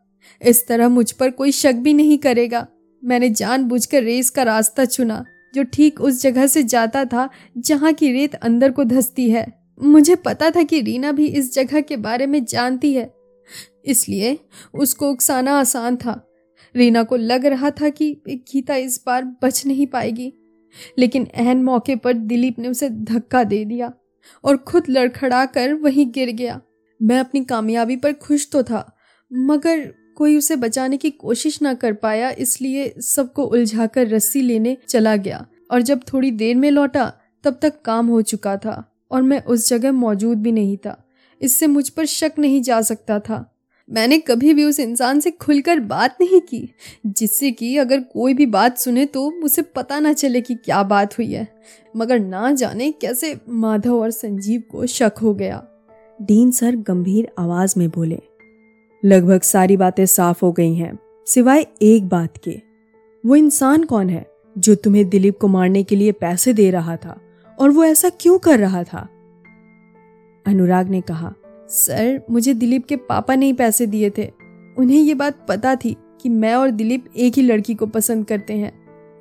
इस 0.42 0.66
तरह 0.68 0.90
मुझ 0.90 1.12
पर 1.12 1.30
कोई 1.30 1.52
शक 1.52 1.76
भी 1.76 1.94
नहीं 1.94 2.18
करेगा। 2.18 2.66
मैंने 3.04 3.30
जानबूझकर 3.30 4.04
रेस 4.04 4.30
का 4.30 4.44
रास्ता 4.44 4.86
चुना, 4.86 5.24
जो 5.54 5.64
ठीक 5.64 6.02
उस 6.02 6.22
जगह 6.22 6.48
से 6.48 6.64
जाता 6.64 7.04
था, 7.06 7.30
जहाँ 7.58 7.94
की 7.94 8.12
रेत 8.12 8.36
अंदर 8.36 8.72
को 8.72 8.84
धसती 8.84 9.30
है। 9.30 9.46
मुझे 9.82 10.16
पता 10.16 10.50
था 10.50 10.64
कि 10.64 10.82
रीना 10.82 11.12
भी 11.12 11.28
इस 11.28 11.54
जगह 11.54 11.82
के 11.82 11.98
बारे 11.98 12.26
में 12.28 12.46
जानती 12.46 12.94
है। 12.94 13.14
इसलिए 13.86 14.40
उसको 14.74 15.12
उकसाना 15.12 15.60
आसान 15.60 15.96
था। 15.96 16.30
रीना 16.76 17.04
को 17.04 17.16
लग 17.16 17.46
रहा 17.46 17.70
था 17.70 17.90
कि 17.90 18.22
गीता 18.28 18.76
इस 18.76 19.04
बार 19.06 19.24
बच 19.44 19.66
नहीं 19.66 19.88
पाएगी। 19.88 20.34
लेकिन 21.00 21.26
अहन 21.26 21.64
मौके 21.64 21.96
पर 21.96 22.14
दिलीप 22.14 22.60
ने 22.60 22.68
उसे 22.68 22.90
धक्का 22.90 23.44
दे 23.44 23.66
दिया 23.66 23.94
और 24.44 24.58
खुद 24.58 24.84
लड़खड़ा 24.90 25.46
कर 25.46 25.74
वहीं 25.74 26.12
गिर 26.12 26.32
गया। 26.32 26.62
मैं 27.02 27.20
अपनी 27.20 27.44
कामयाबी 27.44 27.96
पर 27.96 28.14
खुश 28.14 28.50
तो 28.52 28.64
था, 28.64 28.98
मगर 29.34 29.94
कोई 30.16 30.38
उसे 30.38 30.56
बचाने 30.56 30.98
की 30.98 31.10
कोशिश 31.10 31.62
ना 31.62 31.74
कर 31.74 31.94
पाया, 31.94 32.30
इसलिए 32.32 32.94
सबको 33.00 33.44
उलझाकर 33.44 34.08
रस्सी 34.08 34.42
लेने 34.42 34.78
चला 34.90 35.16
गया 35.16 35.48
और 35.72 35.82
जब 35.82 36.02
थोड़ी 36.14 36.32
देर 36.32 36.56
में 36.56 36.72
लौटा, 36.72 37.14
तब 37.44 37.60
तक 37.62 37.82
काम 37.82 38.08
हो 38.08 38.22
चुका 38.22 38.58
था। 38.58 38.89
और 39.12 39.22
मैं 39.22 39.44
उस 39.44 39.70
जगह 39.70 39.92
मौजूद 39.92 40.38
भी 40.38 40.52
नहीं 40.52 40.78
था। 40.78 41.04
इससे 41.42 41.68
मुझ 41.68 41.88
पर 41.90 42.06
शक 42.06 42.34
नहीं 42.40 42.62
जा 42.62 42.82
सकता 42.82 43.20
था। 43.20 43.46
मैंने 43.90 44.18
कभी 44.18 44.54
भी 44.54 44.64
उस 44.64 44.80
इंसान 44.80 45.20
से 45.20 45.32
खुलकर 45.32 45.80
बात 45.80 46.18
नहीं 46.22 46.40
की, 46.42 46.70
जिससे 47.06 47.52
कि 47.52 47.78
अगर 47.78 48.00
कोई 48.04 48.34
भी 48.34 48.46
बात 48.46 48.78
सुने 48.78 49.06
तो 49.06 49.30
मुझे 49.32 49.62
पता 49.62 50.00
ना 50.00 50.14
चले 50.14 50.42
कि 50.42 50.56
क्या 50.56 50.82
बात 50.84 51.18
हुई 51.18 51.32
है। 51.32 51.48
मगर 51.96 52.20
ना 52.20 52.52
जाने 52.52 52.92
कैसे 52.92 53.36
माधव 53.50 53.96
और 53.96 54.12
संजीव 54.12 54.64
को 54.72 54.86
शक 54.86 55.14
हो 55.22 55.34
गया। 55.34 55.66
डीन 56.20 56.52
सर 56.52 56.76
गंभीर 56.76 57.30
आवाज़ 57.40 57.74
में 57.78 57.90
बोले, 57.90 58.20
लगभग 59.04 59.42
सारी 59.42 59.78
बातें 59.78 60.06
साफ़ 60.06 60.46
हो 60.46 60.52
गई 60.52 60.74
हैं, 60.76 60.98
सिवाय 61.28 61.66
एक 61.82 62.08
बात 62.08 62.38
के। 62.44 62.60
वो 63.24 63.36
इंसान 63.36 63.84
कौन 63.84 64.10
है 64.10 64.26
जो 64.58 64.76
तुम्हें 64.76 65.08
दिलीप 65.10 65.38
को 65.38 65.48
मारने 65.48 65.84
के 65.84 65.96
लिए 65.96 66.12
पैसे 66.12 66.54
दे 66.54 66.70
रहा 66.72 66.96
था? 66.96 67.20
और 67.60 67.70
वो 67.70 67.84
ऐसा 67.84 68.10
क्यों 68.10 68.40
कर 68.40 68.60
रहा 68.60 68.84
था? 68.84 69.08
अनुराग 70.48 70.90
ने 70.90 71.02
कहा, 71.02 71.34
सर, 71.70 72.22
मुझे 72.32 72.54
दिलीप 72.54 72.86
के 72.86 72.96
पापा 72.96 73.36
ने 73.36 73.46
ही 73.46 73.54
पैसे 73.54 73.86
दिए 73.86 74.10
थे। 74.10 74.32
उन्हें 74.78 75.02
ये 75.02 75.14
बात 75.14 75.46
पता 75.50 75.76
थी 75.76 75.96
कि 76.22 76.30
मैं 76.30 76.56
और 76.56 76.72
दिलीप 76.72 77.06
एक 77.18 77.34
ही 77.34 77.42
लड़की 77.42 77.76
को 77.76 77.86
पसंद 77.86 78.26
करते 78.26 78.54
हैं, 78.54 78.72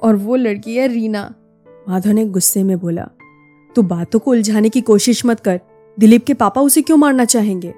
और 0.03 0.17
वो 0.17 0.37
लड़की 0.37 0.77
है 0.77 0.87
रीना। 0.87 1.35
माधव 1.89 2.11
ने 2.11 2.25
गुस्से 2.25 2.65
में 2.65 2.79
बोला, 2.79 3.09
तू 3.77 3.83
बातों 3.83 4.19
को 4.19 4.31
उलझाने 4.31 4.69
की 4.69 4.81
कोशिश 4.81 5.27
मत 5.27 5.41
कर। 5.41 5.61
दिलीप 5.99 6.25
के 6.25 6.35
पापा 6.35 6.61
उसे 6.61 6.83
क्यों 6.83 6.97
मारना 6.97 7.25
चाहेंगे? 7.25 7.75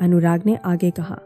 अनुराग 0.00 0.42
ने 0.46 0.56
आगे 0.64 0.90
कहा, 0.90 1.18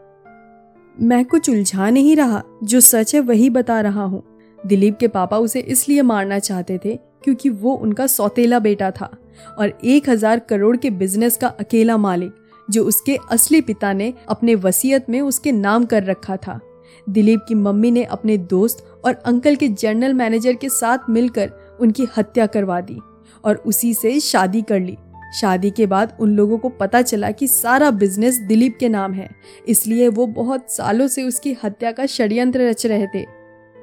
मैं 1.01 1.25
कुछ 1.25 1.49
उलझा 1.49 1.89
नहीं 1.89 2.15
रहा 2.15 2.43
जो 2.63 2.79
सच 2.79 3.15
है 3.15 3.21
वही 3.21 3.49
बता 3.49 3.81
रहा 3.81 4.03
हूँ। 4.03 4.23
दिलीप 4.59 4.97
के 4.97 5.07
पापा 5.07 5.37
उसे 5.37 5.59
इसलिए 5.59 6.01
मारना 6.01 6.39
चाहते 6.39 6.79
थे 6.85 6.99
क्योंकि 7.21 7.49
वो 7.49 7.73
उनका 7.73 8.07
सौतेला 8.07 8.59
बेटा 8.59 8.91
था 8.91 9.09
और 9.57 9.73
एक 9.85 10.09
हज़ार 10.09 10.39
करोड़ 10.39 10.75
के 10.77 10.89
बिज़नेस 10.91 11.37
का 11.37 11.47
अकेला 11.49 11.97
मालिक, 11.97 12.31
जो 12.67 12.83
उसके 12.83 13.17
असली 13.31 13.61
पिता 13.61 13.91
ने 13.93 14.13
अपने 14.29 14.55
वसीयत 14.57 15.09
में 15.09 15.19
उसके 15.21 15.51
नाम 15.51 15.85
कर 15.85 16.03
रखा 16.03 16.37
था। 16.37 16.59
दिलीप 17.07 17.45
की 17.47 17.55
मम्मी 17.55 17.91
ने 17.91 18.03
अपने 18.05 18.37
दोस्त 18.37 18.85
और 19.05 19.13
अंकल 19.25 19.55
के 19.55 19.67
जनरल 19.69 20.13
मैनेजर 20.13 20.53
के 20.53 20.69
साथ 20.69 21.09
मिलकर 21.09 21.51
उनकी 21.81 22.07
हत्या 22.17 22.45
करवा 22.47 22.79
दी 22.81 22.99
और 23.43 23.55
उसी 23.57 23.93
से 23.93 24.19
शादी 24.19 24.61
कर 24.61 24.79
ली। 24.79 24.97
शादी 25.31 25.69
के 25.71 25.85
बाद 25.85 26.15
उन 26.19 26.35
लोगों 26.35 26.57
को 26.57 26.69
पता 26.71 27.01
चला 27.01 27.29
कि 27.31 27.47
सारा 27.47 27.89
बिज़नेस 27.93 28.37
दिलीप 28.39 28.77
के 28.79 28.89
नाम 28.89 29.13
है, 29.13 29.29
इसलिए 29.67 30.07
वो 30.09 30.25
बहुत 30.27 30.71
सालों 30.71 31.07
से 31.07 31.23
उसकी 31.23 31.55
हत्या 31.63 31.91
का 31.91 32.05
षड्यंत्र 32.07 32.69
रच 32.69 32.85
रहे 32.85 33.07
थे। 33.07 33.25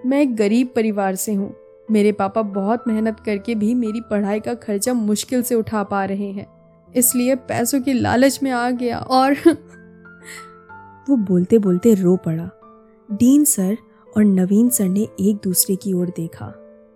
मैं 0.05 0.21
एक 0.21 0.35
गरीब 0.37 0.73
परिवार 0.77 1.15
से 1.17 1.35
हूँ 1.35 1.55
मेरे 1.91 2.13
पापा 2.13 2.43
बहुत 2.43 2.85
मेहनत 2.89 3.21
करके 3.21 3.55
भी 3.55 3.75
मेरी 3.75 4.01
पढ़ाई 4.01 4.41
का 4.41 4.55
खर्चा 4.55 4.93
मुश्किल 4.93 5.43
से 5.43 5.55
उठा 5.55 5.83
पा 5.83 6.05
रहे 6.05 6.33
हैं। 6.33 6.47
इसलिए 6.97 7.35
पैसों 7.35 7.81
की 7.81 7.93
लालच 7.93 8.41
में 8.43 8.51
आ 8.51 8.71
गया 8.71 8.99
और 8.99 9.33
वो 11.09 11.17
बोलते 11.17 11.59
बोलते 11.59 11.95
रो 11.95 12.17
पड़ा। 12.17 12.51
डीन 13.13 13.45
सर 13.45 13.77
और 14.17 14.25
नवीन 14.25 14.69
सर 14.69 14.89
ने 14.89 15.09
एक 15.21 15.37
दूसरे 15.45 15.77
की 15.77 15.93
ओर 15.93 16.07
देखा। 16.17 16.47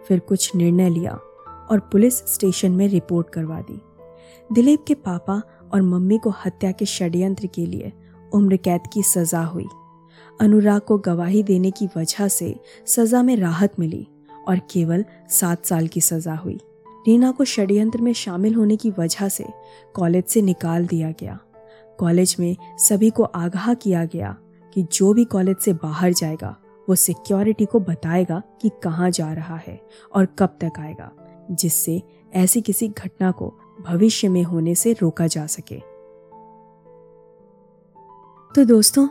फिर 0.09 0.19
कुछ 0.19 0.55
निर्णय 0.57 0.91
लिया 0.91 1.13
और 1.71 1.89
पुलिस 1.93 2.19
स्टेशन 2.19 2.73
में 2.73 2.89
रिपोर्ट 2.89 3.31
करवा 3.31 3.61
दी। 3.61 3.81
दिलीप 4.53 4.85
के 4.89 4.95
पापा 4.95 5.43
और 5.75 5.83
मम्मी 5.83 6.19
को 6.19 6.31
हत्या 6.31 6.73
के 6.73 6.85
षड्यंत्र 6.85 7.47
के 7.47 7.67
लिए 7.67 7.93
उम्र 8.33 8.57
कैद 8.57 8.81
की 8.93 9.03
सजा 9.03 9.43
हुई। 9.43 9.67
अनुराग 10.41 10.81
को 10.81 10.99
गवाही 10.99 11.43
देने 11.43 11.71
की 11.71 11.89
वजह 11.97 12.29
से 12.29 12.61
सजा 12.87 13.23
में 13.23 13.37
राहत 13.37 13.73
मिली। 13.79 14.07
और 14.49 14.59
केवल 14.59 15.05
सात 15.29 15.67
साल 15.67 15.89
की 15.89 16.01
सजा 16.01 16.35
हुई। 16.35 16.61
रीना 17.07 17.31
को 17.31 17.45
षड्यंत्र 17.45 18.01
में 18.01 18.13
शामिल 18.13 18.55
होने 18.55 18.77
की 18.77 18.91
वजह 18.91 19.29
से 19.29 19.47
कॉलेज 19.95 20.25
से 20.25 20.43
निकाल 20.43 20.87
दिया 20.87 21.11
गया। 21.11 21.39
कॉलेज 21.99 22.37
में 22.41 22.57
सभी 22.79 23.11
को 23.11 23.23
आगाह 23.23 23.75
किया 23.75 24.05
गया 24.05 24.37
कि 24.75 24.83
जो 24.93 25.13
भी 25.13 25.25
कॉलेज 25.25 25.57
से 25.57 25.73
बाहर 25.73 26.13
जाएगा, 26.13 26.57
वो 26.89 26.95
सिक्योरिटी 26.95 27.65
को 27.65 27.81
बताएगा 27.81 28.43
कि 28.63 28.71
कहाँ 28.83 29.11
जा 29.11 29.33
रहा 29.33 29.57
है 29.57 29.81
और 30.15 30.27
कब 30.27 30.59
तक 30.61 30.73
आएगा, 30.79 31.11
जिससे 31.51 32.03
ऐसी 32.35 32.61
किसी 32.61 32.89
घटना 32.89 33.31
को 33.31 33.55
भविष्य 33.81 34.29
में 34.29 34.43
होने 34.43 34.75
से 34.75 34.93
रोका 34.93 35.27
जा 35.27 35.47
सके। 35.47 35.79
तो 38.55 38.65
दोस्तों, 38.65 39.09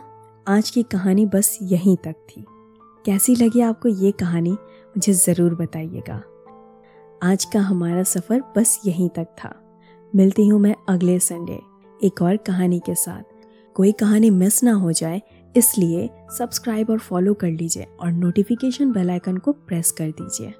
आज 0.48 0.70
की 0.70 0.82
कहानी 0.82 1.26
बस 1.26 1.58
यहीं 1.62 1.96
तक 1.96 2.12
थी। 2.12 2.44
कैसी 3.06 3.36
लगी 3.36 3.60
आपको 3.60 3.88
ये 3.88 4.10
कहानी? 4.10 4.56
मुझे 4.94 5.12
ज़रूर 5.12 5.54
बताइएगा। 5.54 6.14
आज 7.22 7.44
का 7.44 7.60
हमारा 7.60 8.02
सफ़र 8.02 8.42
बस 8.56 8.80
यहीं 8.86 9.08
तक 9.08 9.26
था। 9.38 9.52
मिलती 10.12 10.46
हूँ 10.48 10.60
मैं 10.60 10.74
अगले 10.88 11.18
संडे, 11.18 11.58
एक 12.00 12.22
और 12.22 12.36
कहानी 12.36 12.80
के 12.80 12.94
साथ। 12.94 13.22
कोई 13.76 13.92
कहानी 13.92 14.30
मिस 14.30 14.62
ना 14.64 14.72
हो 14.72 14.92
जाए, 14.92 15.20
इसलिए 15.54 16.08
सब्सक्राइब 16.38 16.90
और 16.90 16.98
फॉलो 16.98 17.34
कर 17.34 17.50
लीजिए 17.50 17.86
और 18.00 18.12
नोटिफिकेशन 18.12 18.92
बेल 18.92 19.10
आइकन 19.10 19.36
को 19.36 19.52
प्रेस 19.52 19.92
कर 19.92 20.10
दीजिए। 20.10 20.52